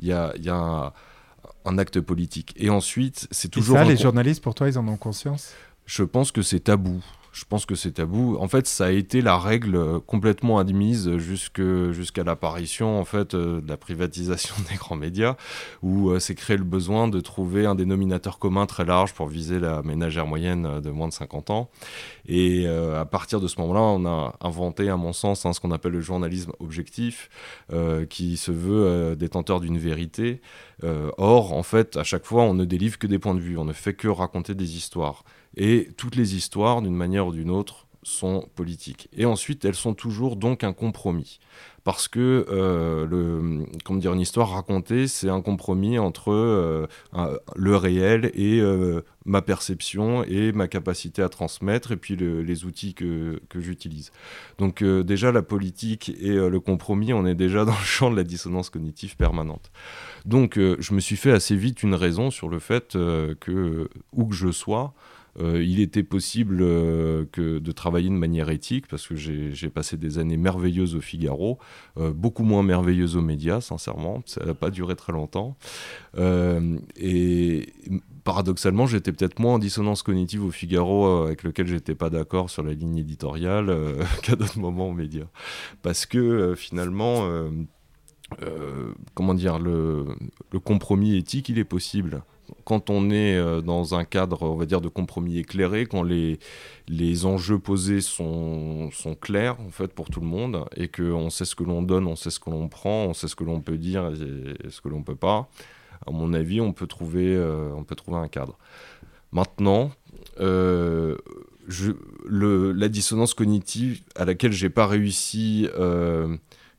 il 0.00 0.08
y 0.08 0.12
a, 0.12 0.34
il 0.36 0.44
y 0.44 0.50
a 0.50 0.92
un, 1.64 1.78
acte 1.78 2.02
politique. 2.02 2.52
Et 2.58 2.68
ensuite, 2.68 3.26
c'est 3.30 3.48
toujours. 3.48 3.78
Et 3.78 3.84
ça, 3.84 3.88
les 3.88 3.96
journalistes, 3.96 4.42
pour 4.42 4.54
toi, 4.54 4.68
ils 4.68 4.78
en 4.78 4.86
ont 4.86 4.98
conscience? 4.98 5.54
Je 5.86 6.02
pense 6.02 6.30
que 6.30 6.42
c'est 6.42 6.60
tabou 6.60 7.02
je 7.34 7.44
pense 7.44 7.66
que 7.66 7.74
c'est 7.74 7.92
tabou. 7.92 8.36
En 8.38 8.46
fait, 8.46 8.66
ça 8.66 8.86
a 8.86 8.90
été 8.90 9.20
la 9.20 9.36
règle 9.36 10.00
complètement 10.06 10.58
admise 10.58 11.18
jusqu'à 11.18 12.22
l'apparition 12.24 13.00
en 13.00 13.04
fait 13.04 13.34
euh, 13.34 13.60
de 13.60 13.68
la 13.68 13.76
privatisation 13.76 14.54
des 14.70 14.76
grands 14.76 14.96
médias, 14.96 15.36
où 15.82 16.10
euh, 16.10 16.20
s'est 16.20 16.36
créé 16.36 16.56
le 16.56 16.64
besoin 16.64 17.08
de 17.08 17.20
trouver 17.20 17.66
un 17.66 17.74
dénominateur 17.74 18.38
commun 18.38 18.66
très 18.66 18.84
large 18.84 19.14
pour 19.14 19.26
viser 19.26 19.58
la 19.58 19.82
ménagère 19.82 20.26
moyenne 20.26 20.80
de 20.80 20.90
moins 20.90 21.08
de 21.08 21.12
50 21.12 21.50
ans. 21.50 21.70
Et 22.26 22.64
euh, 22.66 23.00
à 23.00 23.04
partir 23.04 23.40
de 23.40 23.48
ce 23.48 23.60
moment-là, 23.60 23.80
on 23.80 24.06
a 24.06 24.36
inventé, 24.40 24.88
à 24.88 24.96
mon 24.96 25.12
sens, 25.12 25.44
hein, 25.44 25.52
ce 25.52 25.58
qu'on 25.58 25.72
appelle 25.72 25.92
le 25.92 26.00
journalisme 26.00 26.52
objectif, 26.60 27.28
qui 28.08 28.36
se 28.36 28.52
veut 28.52 29.16
détenteur 29.16 29.60
d'une 29.60 29.78
vérité. 29.78 30.40
or, 31.18 31.52
en 31.52 31.62
fait, 31.62 31.96
à 31.96 32.04
chaque 32.04 32.24
fois, 32.24 32.42
on 32.42 32.54
ne 32.54 32.64
délivre 32.64 32.98
que 32.98 33.06
des 33.06 33.18
points 33.18 33.34
de 33.34 33.40
vue, 33.40 33.58
on 33.58 33.64
ne 33.64 33.72
fait 33.72 33.94
que 33.94 34.08
raconter 34.08 34.54
des 34.54 34.76
histoires. 34.76 35.24
Et 35.56 35.88
toutes 35.96 36.16
les 36.16 36.36
histoires, 36.36 36.82
d'une 36.82 36.96
manière 36.96 37.26
ou 37.26 37.32
d'une 37.32 37.50
autre, 37.50 37.86
sont 38.04 38.48
politiques. 38.54 39.08
Et 39.16 39.24
ensuite, 39.24 39.64
elles 39.64 39.74
sont 39.74 39.94
toujours 39.94 40.36
donc 40.36 40.62
un 40.62 40.72
compromis. 40.72 41.40
Parce 41.82 42.08
que 42.08 42.46
euh, 42.48 43.62
comment 43.84 43.98
dire, 43.98 44.14
une 44.14 44.20
histoire 44.20 44.50
racontée, 44.50 45.06
c'est 45.06 45.28
un 45.28 45.42
compromis 45.42 45.98
entre 45.98 46.32
euh, 46.32 46.86
le 47.56 47.76
réel 47.76 48.30
et 48.32 48.58
euh, 48.60 49.02
ma 49.26 49.42
perception 49.42 50.24
et 50.24 50.52
ma 50.52 50.66
capacité 50.66 51.20
à 51.20 51.28
transmettre, 51.28 51.92
et 51.92 51.96
puis 51.98 52.16
les 52.16 52.64
outils 52.64 52.94
que, 52.94 53.38
que 53.50 53.60
j'utilise. 53.60 54.12
Donc 54.56 54.82
déjà, 54.82 55.30
la 55.30 55.42
politique 55.42 56.10
et 56.20 56.34
le 56.34 56.60
compromis, 56.60 57.12
on 57.12 57.26
est 57.26 57.34
déjà 57.34 57.64
dans 57.66 57.72
le 57.72 57.84
champ 57.84 58.10
de 58.10 58.16
la 58.16 58.24
dissonance 58.24 58.70
cognitive 58.70 59.16
permanente. 59.16 59.70
Donc 60.24 60.58
je 60.58 60.94
me 60.94 61.00
suis 61.00 61.16
fait 61.16 61.32
assez 61.32 61.56
vite 61.56 61.82
une 61.82 61.94
raison 61.94 62.30
sur 62.30 62.48
le 62.48 62.58
fait 62.58 62.92
que, 62.92 63.88
où 64.12 64.26
que 64.26 64.34
je 64.34 64.50
sois, 64.50 64.94
euh, 65.40 65.62
il 65.62 65.80
était 65.80 66.02
possible 66.02 66.58
euh, 66.60 67.24
de 67.36 67.72
travailler 67.72 68.08
de 68.08 68.14
manière 68.14 68.50
éthique 68.50 68.86
parce 68.86 69.06
que 69.06 69.16
j'ai 69.16 69.68
passé 69.68 69.96
des 69.96 70.18
années 70.18 70.36
merveilleuses 70.36 70.94
au 70.94 71.00
Figaro, 71.00 71.58
euh, 71.98 72.12
beaucoup 72.12 72.44
moins 72.44 72.62
merveilleuses 72.62 73.16
aux 73.16 73.22
médias, 73.22 73.60
sincèrement. 73.60 74.22
Ça 74.26 74.44
n'a 74.44 74.54
pas 74.54 74.70
duré 74.70 74.94
très 74.96 75.12
longtemps. 75.12 75.56
et 76.16 77.72
paradoxalement, 78.24 78.86
j'étais 78.86 79.12
peut-être 79.12 79.38
moins 79.38 79.54
en 79.54 79.58
dissonance 79.58 80.02
cognitive 80.02 80.44
au 80.44 80.50
Figaro 80.50 81.24
avec 81.24 81.42
lequel 81.42 81.66
j'étais 81.66 81.94
pas 81.94 82.10
d'accord 82.10 82.48
sur 82.48 82.62
la 82.62 82.72
ligne 82.72 82.96
éditoriale 82.96 83.76
qu'à 84.22 84.36
d'autres 84.36 84.58
moments 84.58 84.88
aux 84.88 84.94
médias. 84.94 85.26
Parce 85.82 86.06
que 86.06 86.54
finalement, 86.56 87.28
comment 89.14 89.34
dire, 89.34 89.58
le, 89.58 90.06
le 90.52 90.58
compromis 90.60 91.16
éthique, 91.16 91.48
il 91.48 91.58
est 91.58 91.64
possible 91.64 92.22
quand 92.64 92.90
on 92.90 93.10
est 93.10 93.36
euh, 93.36 93.60
dans 93.60 93.94
un 93.94 94.04
cadre, 94.04 94.42
on 94.42 94.56
va 94.56 94.66
dire, 94.66 94.80
de 94.80 94.88
compromis 94.88 95.38
éclairé, 95.38 95.86
quand 95.86 96.02
les, 96.02 96.38
les 96.88 97.26
enjeux 97.26 97.58
posés 97.58 98.00
sont, 98.00 98.90
sont 98.92 99.14
clairs, 99.14 99.60
en 99.60 99.70
fait, 99.70 99.88
pour 99.88 100.10
tout 100.10 100.20
le 100.20 100.26
monde, 100.26 100.64
et 100.76 100.88
qu'on 100.88 101.30
sait 101.30 101.44
ce 101.44 101.54
que 101.54 101.64
l'on 101.64 101.82
donne, 101.82 102.06
on 102.06 102.16
sait 102.16 102.30
ce 102.30 102.40
que 102.40 102.50
l'on 102.50 102.68
prend, 102.68 103.04
on 103.06 103.14
sait 103.14 103.28
ce 103.28 103.36
que 103.36 103.44
l'on 103.44 103.60
peut 103.60 103.78
dire 103.78 104.10
et 104.10 104.70
ce 104.70 104.80
que 104.80 104.88
l'on 104.88 104.98
ne 104.98 105.04
peut 105.04 105.16
pas, 105.16 105.48
à 106.06 106.10
mon 106.10 106.32
avis, 106.34 106.60
on 106.60 106.72
peut 106.72 106.86
trouver, 106.86 107.34
euh, 107.34 107.70
on 107.74 107.84
peut 107.84 107.94
trouver 107.94 108.18
un 108.18 108.28
cadre. 108.28 108.58
Maintenant, 109.32 109.90
euh, 110.40 111.16
la 112.28 112.88
dissonance 112.88 113.34
cognitive 113.34 114.02
à 114.14 114.24
laquelle 114.24 114.52
j'ai 114.52 114.70
pas 114.70 114.86
réussi 114.86 115.68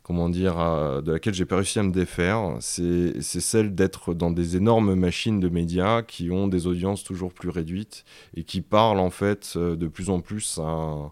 comment 0.05 0.29
dire, 0.29 0.57
de 1.01 1.11
laquelle 1.11 1.33
j'ai 1.33 1.45
pas 1.45 1.55
réussi 1.55 1.79
à 1.79 1.83
me 1.83 1.91
défaire, 1.91 2.57
c'est 2.59 3.19
celle 3.21 3.73
d'être 3.73 4.13
dans 4.13 4.29
des 4.29 4.55
énormes 4.55 4.93
machines 4.93 5.39
de 5.39 5.49
médias 5.49 6.03
qui 6.03 6.29
ont 6.29 6.47
des 6.47 6.67
audiences 6.67 7.03
toujours 7.03 7.33
plus 7.33 7.49
réduites 7.49 8.05
et 8.35 8.43
qui 8.43 8.61
parlent 8.61 8.99
en 8.99 9.09
fait 9.09 9.53
euh, 9.55 9.75
de 9.75 9.87
plus 9.87 10.11
en 10.11 10.19
plus 10.19 10.59
à 10.59 11.11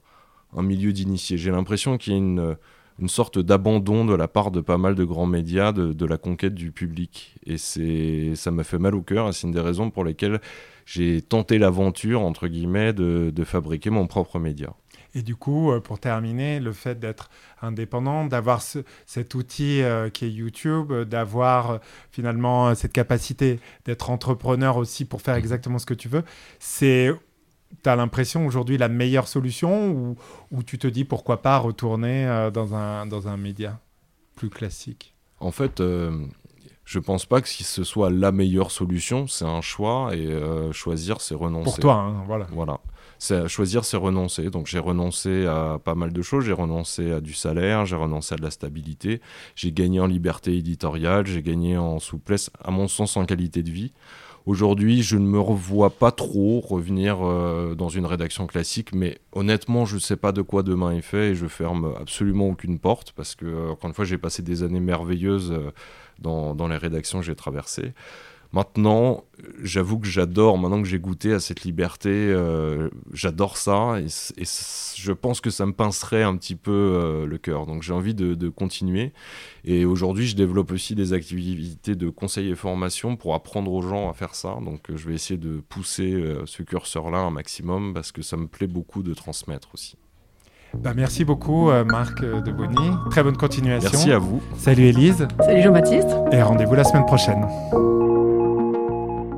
un, 0.56 0.62
milieu 0.62 0.94
d'initiés. 0.94 1.40
J'ai 1.40 1.50
l'impression 1.50 1.98
qu'il 1.98 2.14
y 2.14 2.16
a 2.16 2.20
une, 2.20 2.56
une 3.00 3.10
sorte 3.10 3.40
d'abandon 3.40 4.06
de 4.06 4.14
la 4.14 4.28
part 4.28 4.52
de 4.52 4.62
pas 4.62 4.78
mal 4.78 4.94
de 4.94 5.04
grands 5.04 5.26
médias 5.26 5.72
de, 5.72 6.06
la 6.06 6.20
conquête 6.20 6.54
du 6.54 6.72
public. 6.72 7.36
Et 7.48 7.58
ça 7.58 8.52
m'a 8.52 8.64
fait 8.64 8.78
mal 8.78 8.94
au 8.94 9.02
cœur 9.02 9.28
et 9.28 9.34
c'est 9.34 9.48
une 9.48 9.54
des 9.54 9.60
raisons 9.60 9.90
pour 9.90 10.04
lesquelles 10.04 10.40
j'ai 10.86 11.24
tenté 11.24 11.58
l'aventure, 11.58 12.22
entre 12.22 12.48
guillemets, 12.48 12.94
de 12.94 13.44
fabriquer 13.44 13.90
mon 13.90 14.06
propre 14.06 14.38
média. 14.38 14.76
Et 15.16 15.22
du 15.22 15.36
coup, 15.36 15.72
euh, 15.72 15.80
pour 15.80 16.00
terminer, 16.00 16.60
le 16.60 16.74
fait 16.74 17.00
d'être 17.00 17.30
indépendant, 17.62 18.26
d'avoir 18.26 18.62
cet 18.62 19.36
outil 19.36 19.82
euh, 19.82 20.10
qui 20.10 20.26
est 20.26 20.32
YouTube, 20.32 20.92
euh, 20.92 21.06
d'avoir 21.06 21.80
finalement 22.12 22.74
cette 22.76 22.94
capacité 22.94 23.60
d'être 23.86 24.10
entrepreneur 24.10 24.78
aussi 24.78 25.06
pour 25.06 25.22
faire 25.22 25.36
exactement 25.36 25.80
ce 25.80 25.86
que 25.86 25.94
tu 25.94 26.10
veux, 26.10 26.24
c'est 26.60 27.12
tu 27.84 27.90
as 27.90 27.96
l'impression 27.96 28.46
aujourd'hui 28.46 28.78
la 28.78 28.90
meilleure 28.90 29.28
solution 29.28 29.90
ou, 29.90 30.16
ou, 30.52 30.64
tu 30.64 30.78
te 30.78 30.88
dis 30.88 31.06
pourquoi 31.06 31.42
pas 31.42 31.58
retourner 31.58 32.50
dans, 32.54 32.76
un, 32.76 33.08
dans 33.08 33.28
un 33.28 33.36
média 33.36 33.80
plus 34.36 34.50
classique? 34.50 35.16
En 35.40 35.52
fait, 35.52 35.82
je 36.86 37.00
pense 37.00 37.26
pas 37.26 37.42
que 37.42 37.48
ce 37.48 37.84
soit 37.84 38.10
la 38.10 38.32
meilleure 38.32 38.72
solution, 38.72 39.28
c'est 39.28 39.46
un 39.46 39.62
choix 39.62 40.16
et 40.16 40.30
choisir 40.72 41.22
c'est 41.22 41.36
renoncer. 41.36 41.66
Pour 41.66 41.80
toi, 41.80 41.96
hein, 41.96 42.24
voilà. 42.28 42.48
Voilà 42.52 42.80
choisir, 43.48 43.86
c'est 43.86 43.98
renoncer. 43.98 44.50
Donc 44.50 44.68
j'ai 44.68 44.80
renoncé 44.80 45.46
à 45.46 45.80
pas 45.84 45.96
mal 45.96 46.12
de 46.12 46.22
choses. 46.22 46.46
J'ai 46.46 46.54
renoncé 46.54 47.12
à 47.12 47.22
du 47.22 47.34
salaire, 47.34 47.86
j'ai 47.86 47.96
renoncé 47.96 48.34
à 48.34 48.38
de 48.38 48.44
la 48.44 48.52
stabilité, 48.52 49.22
j'ai 49.56 49.72
gagné 49.72 50.00
en 50.00 50.08
liberté 50.08 50.58
éditoriale, 50.58 51.26
j'ai 51.26 51.42
gagné 51.42 51.78
en 51.78 52.00
souplesse, 52.00 52.50
à 52.64 52.72
mon 52.72 52.88
sens 52.88 53.18
en 53.18 53.26
qualité 53.26 53.64
de 53.64 53.72
vie. 53.72 53.94
Aujourd'hui, 54.46 55.04
je 55.04 55.16
ne 55.16 55.26
me 55.26 55.40
revois 55.40 55.90
pas 55.90 56.12
trop 56.12 56.60
revenir 56.60 57.20
euh, 57.22 57.76
dans 57.76 57.88
une 57.88 58.06
rédaction 58.06 58.46
classique, 58.46 58.94
mais 58.94 59.20
honnêtement, 59.32 59.86
je 59.86 59.96
ne 59.96 60.02
sais 60.02 60.18
pas 60.18 60.34
de 60.34 60.42
quoi 60.42 60.64
demain 60.64 60.92
est 60.92 61.02
fait 61.02 61.30
et 61.30 61.36
je 61.36 61.48
ferme 61.48 61.94
absolument 61.98 62.50
aucune 62.50 62.78
porte 62.78 63.14
parce 63.14 63.36
que, 63.36 63.46
euh, 63.46 63.72
encore 63.72 63.88
une 63.88 63.94
fois, 63.94 64.04
j'ai 64.04 64.18
passé 64.18 64.42
des 64.42 64.64
années 64.64 64.82
merveilleuses 64.82 65.54
euh, 65.54 65.72
dans, 66.20 66.68
les 66.68 66.78
rédactions 66.78 67.20
que 67.20 67.26
j'ai 67.26 67.36
traversées. 67.36 67.94
Maintenant, 68.54 69.24
j'avoue 69.64 69.98
que 69.98 70.06
j'adore, 70.06 70.60
maintenant 70.60 70.80
que 70.80 70.88
j'ai 70.88 71.00
goûté 71.00 71.34
à 71.34 71.40
cette 71.40 71.64
liberté, 71.64 72.12
euh, 72.12 72.88
j'adore 73.12 73.58
ça 73.58 74.00
et, 74.00 74.06
je 74.46 75.12
pense 75.12 75.42
que 75.42 75.50
ça 75.50 75.66
me 75.66 75.74
pincerait 75.74 76.22
un 76.22 76.38
petit 76.38 76.56
peu 76.56 76.72
euh, 76.72 77.26
le 77.26 77.40
cœur. 77.40 77.66
Donc 77.66 77.82
j'ai 77.82 77.94
envie 77.94 78.14
de, 78.14 78.50
continuer. 78.50 79.12
Et 79.66 79.86
aujourd'hui, 79.86 80.28
je 80.28 80.36
développe 80.36 80.72
aussi 80.72 80.94
des 80.94 81.14
activités 81.14 81.96
de 81.96 82.10
conseil 82.10 82.52
et 82.52 82.56
formation 82.56 83.16
pour 83.16 83.34
apprendre 83.34 83.74
aux 83.74 83.82
gens 83.82 84.08
à 84.08 84.14
faire 84.14 84.36
ça. 84.36 84.60
Donc 84.64 84.84
je 84.94 85.10
vais 85.10 85.16
essayer 85.16 85.40
de 85.40 85.60
pousser 85.68 86.14
euh, 86.14 86.46
ce 86.46 86.62
curseur-là 86.62 87.18
un 87.18 87.32
maximum 87.32 87.96
parce 87.96 88.12
que 88.12 88.22
ça 88.22 88.38
me 88.38 88.46
plaît 88.46 88.68
beaucoup 88.68 89.02
de 89.02 89.16
transmettre 89.16 89.70
aussi. 89.74 89.98
Bah, 90.82 90.92
merci 90.96 91.24
beaucoup, 91.24 91.70
euh, 91.70 91.84
Marc 91.86 92.22
euh, 92.24 92.42
de 92.42 92.52
Bonny. 92.52 92.76
Très 93.12 93.24
bonne 93.24 93.38
continuation. 93.38 93.90
Merci 93.94 94.12
à 94.12 94.18
vous. 94.18 94.42
Salut 94.58 94.84
Élise 94.86 95.28
Salut 95.46 95.62
Jean-Baptiste. 95.62 96.08
et 96.32 96.42
rendez-vous 96.42 96.76
la 96.76 96.84
semaine 96.84 97.06
prochaine. 97.06 97.46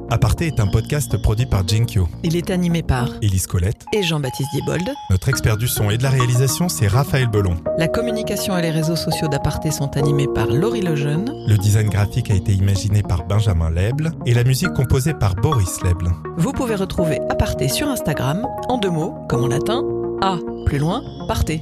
Aparté 0.09 0.47
est 0.47 0.59
un 0.61 0.67
podcast 0.67 1.17
produit 1.21 1.45
par 1.45 1.67
Jinkyo. 1.67 2.07
Il 2.23 2.35
est 2.37 2.49
animé 2.49 2.83
par 2.83 3.09
Élise 3.21 3.47
Colette. 3.47 3.83
et 3.93 4.01
Jean-Baptiste 4.01 4.49
Diebold. 4.53 4.87
Notre 5.09 5.27
expert 5.29 5.57
du 5.57 5.67
son 5.67 5.89
et 5.89 5.97
de 5.97 6.03
la 6.03 6.09
réalisation, 6.09 6.69
c'est 6.69 6.87
Raphaël 6.87 7.27
Belon. 7.27 7.55
La 7.77 7.87
communication 7.89 8.57
et 8.57 8.61
les 8.61 8.71
réseaux 8.71 8.95
sociaux 8.95 9.27
d'Aparté 9.27 9.71
sont 9.71 9.97
animés 9.97 10.27
par 10.33 10.47
Laurie 10.47 10.81
Lejeune. 10.81 11.29
Le 11.47 11.57
design 11.57 11.89
graphique 11.89 12.31
a 12.31 12.35
été 12.35 12.53
imaginé 12.53 13.03
par 13.03 13.25
Benjamin 13.25 13.69
Leble 13.69 14.11
et 14.25 14.33
la 14.33 14.43
musique 14.45 14.73
composée 14.73 15.13
par 15.13 15.35
Boris 15.35 15.81
Leble. 15.83 16.11
Vous 16.37 16.53
pouvez 16.53 16.75
retrouver 16.75 17.19
Aparté 17.29 17.67
sur 17.67 17.89
Instagram 17.89 18.47
en 18.69 18.77
deux 18.77 18.91
mots, 18.91 19.15
comme 19.27 19.43
en 19.43 19.47
latin, 19.47 19.83
A, 20.21 20.37
plus 20.65 20.79
loin, 20.79 21.03
partez. 21.27 21.61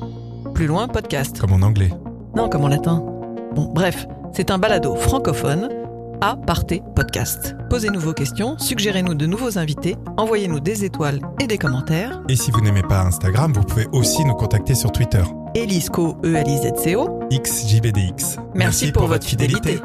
Plus 0.55 0.65
loin, 0.65 0.87
podcast. 0.87 1.39
Comme 1.39 1.53
en 1.53 1.65
anglais. 1.65 1.91
Non, 2.35 2.49
comme 2.49 2.63
en 2.63 2.69
latin. 2.69 3.03
Bon, 3.53 3.69
bref, 3.73 4.07
c'est 4.31 4.49
un 4.49 4.57
balado 4.57 4.95
francophone. 4.95 5.69
Aparté 6.21 6.81
podcast. 6.95 7.53
Posez-nous 7.69 7.99
vos 7.99 8.13
questions, 8.13 8.57
suggérez-nous 8.57 9.13
de 9.13 9.25
nouveaux 9.25 9.57
invités, 9.57 9.97
envoyez-nous 10.15 10.61
des 10.61 10.85
étoiles 10.85 11.19
et 11.41 11.47
des 11.47 11.57
commentaires. 11.57 12.21
Et 12.29 12.37
si 12.37 12.49
vous 12.49 12.61
n'aimez 12.61 12.83
pas 12.83 13.01
Instagram, 13.01 13.51
vous 13.51 13.63
pouvez 13.63 13.87
aussi 13.91 14.23
nous 14.23 14.35
contacter 14.35 14.73
sur 14.73 14.93
Twitter. 14.93 15.23
Elisco, 15.53 16.15
E-L-I-Z-C-O. 16.23 17.19
XJBDX. 17.29 18.37
Merci, 18.55 18.93
pour, 18.93 19.07
votre 19.07 19.25
fidélité. 19.25 19.79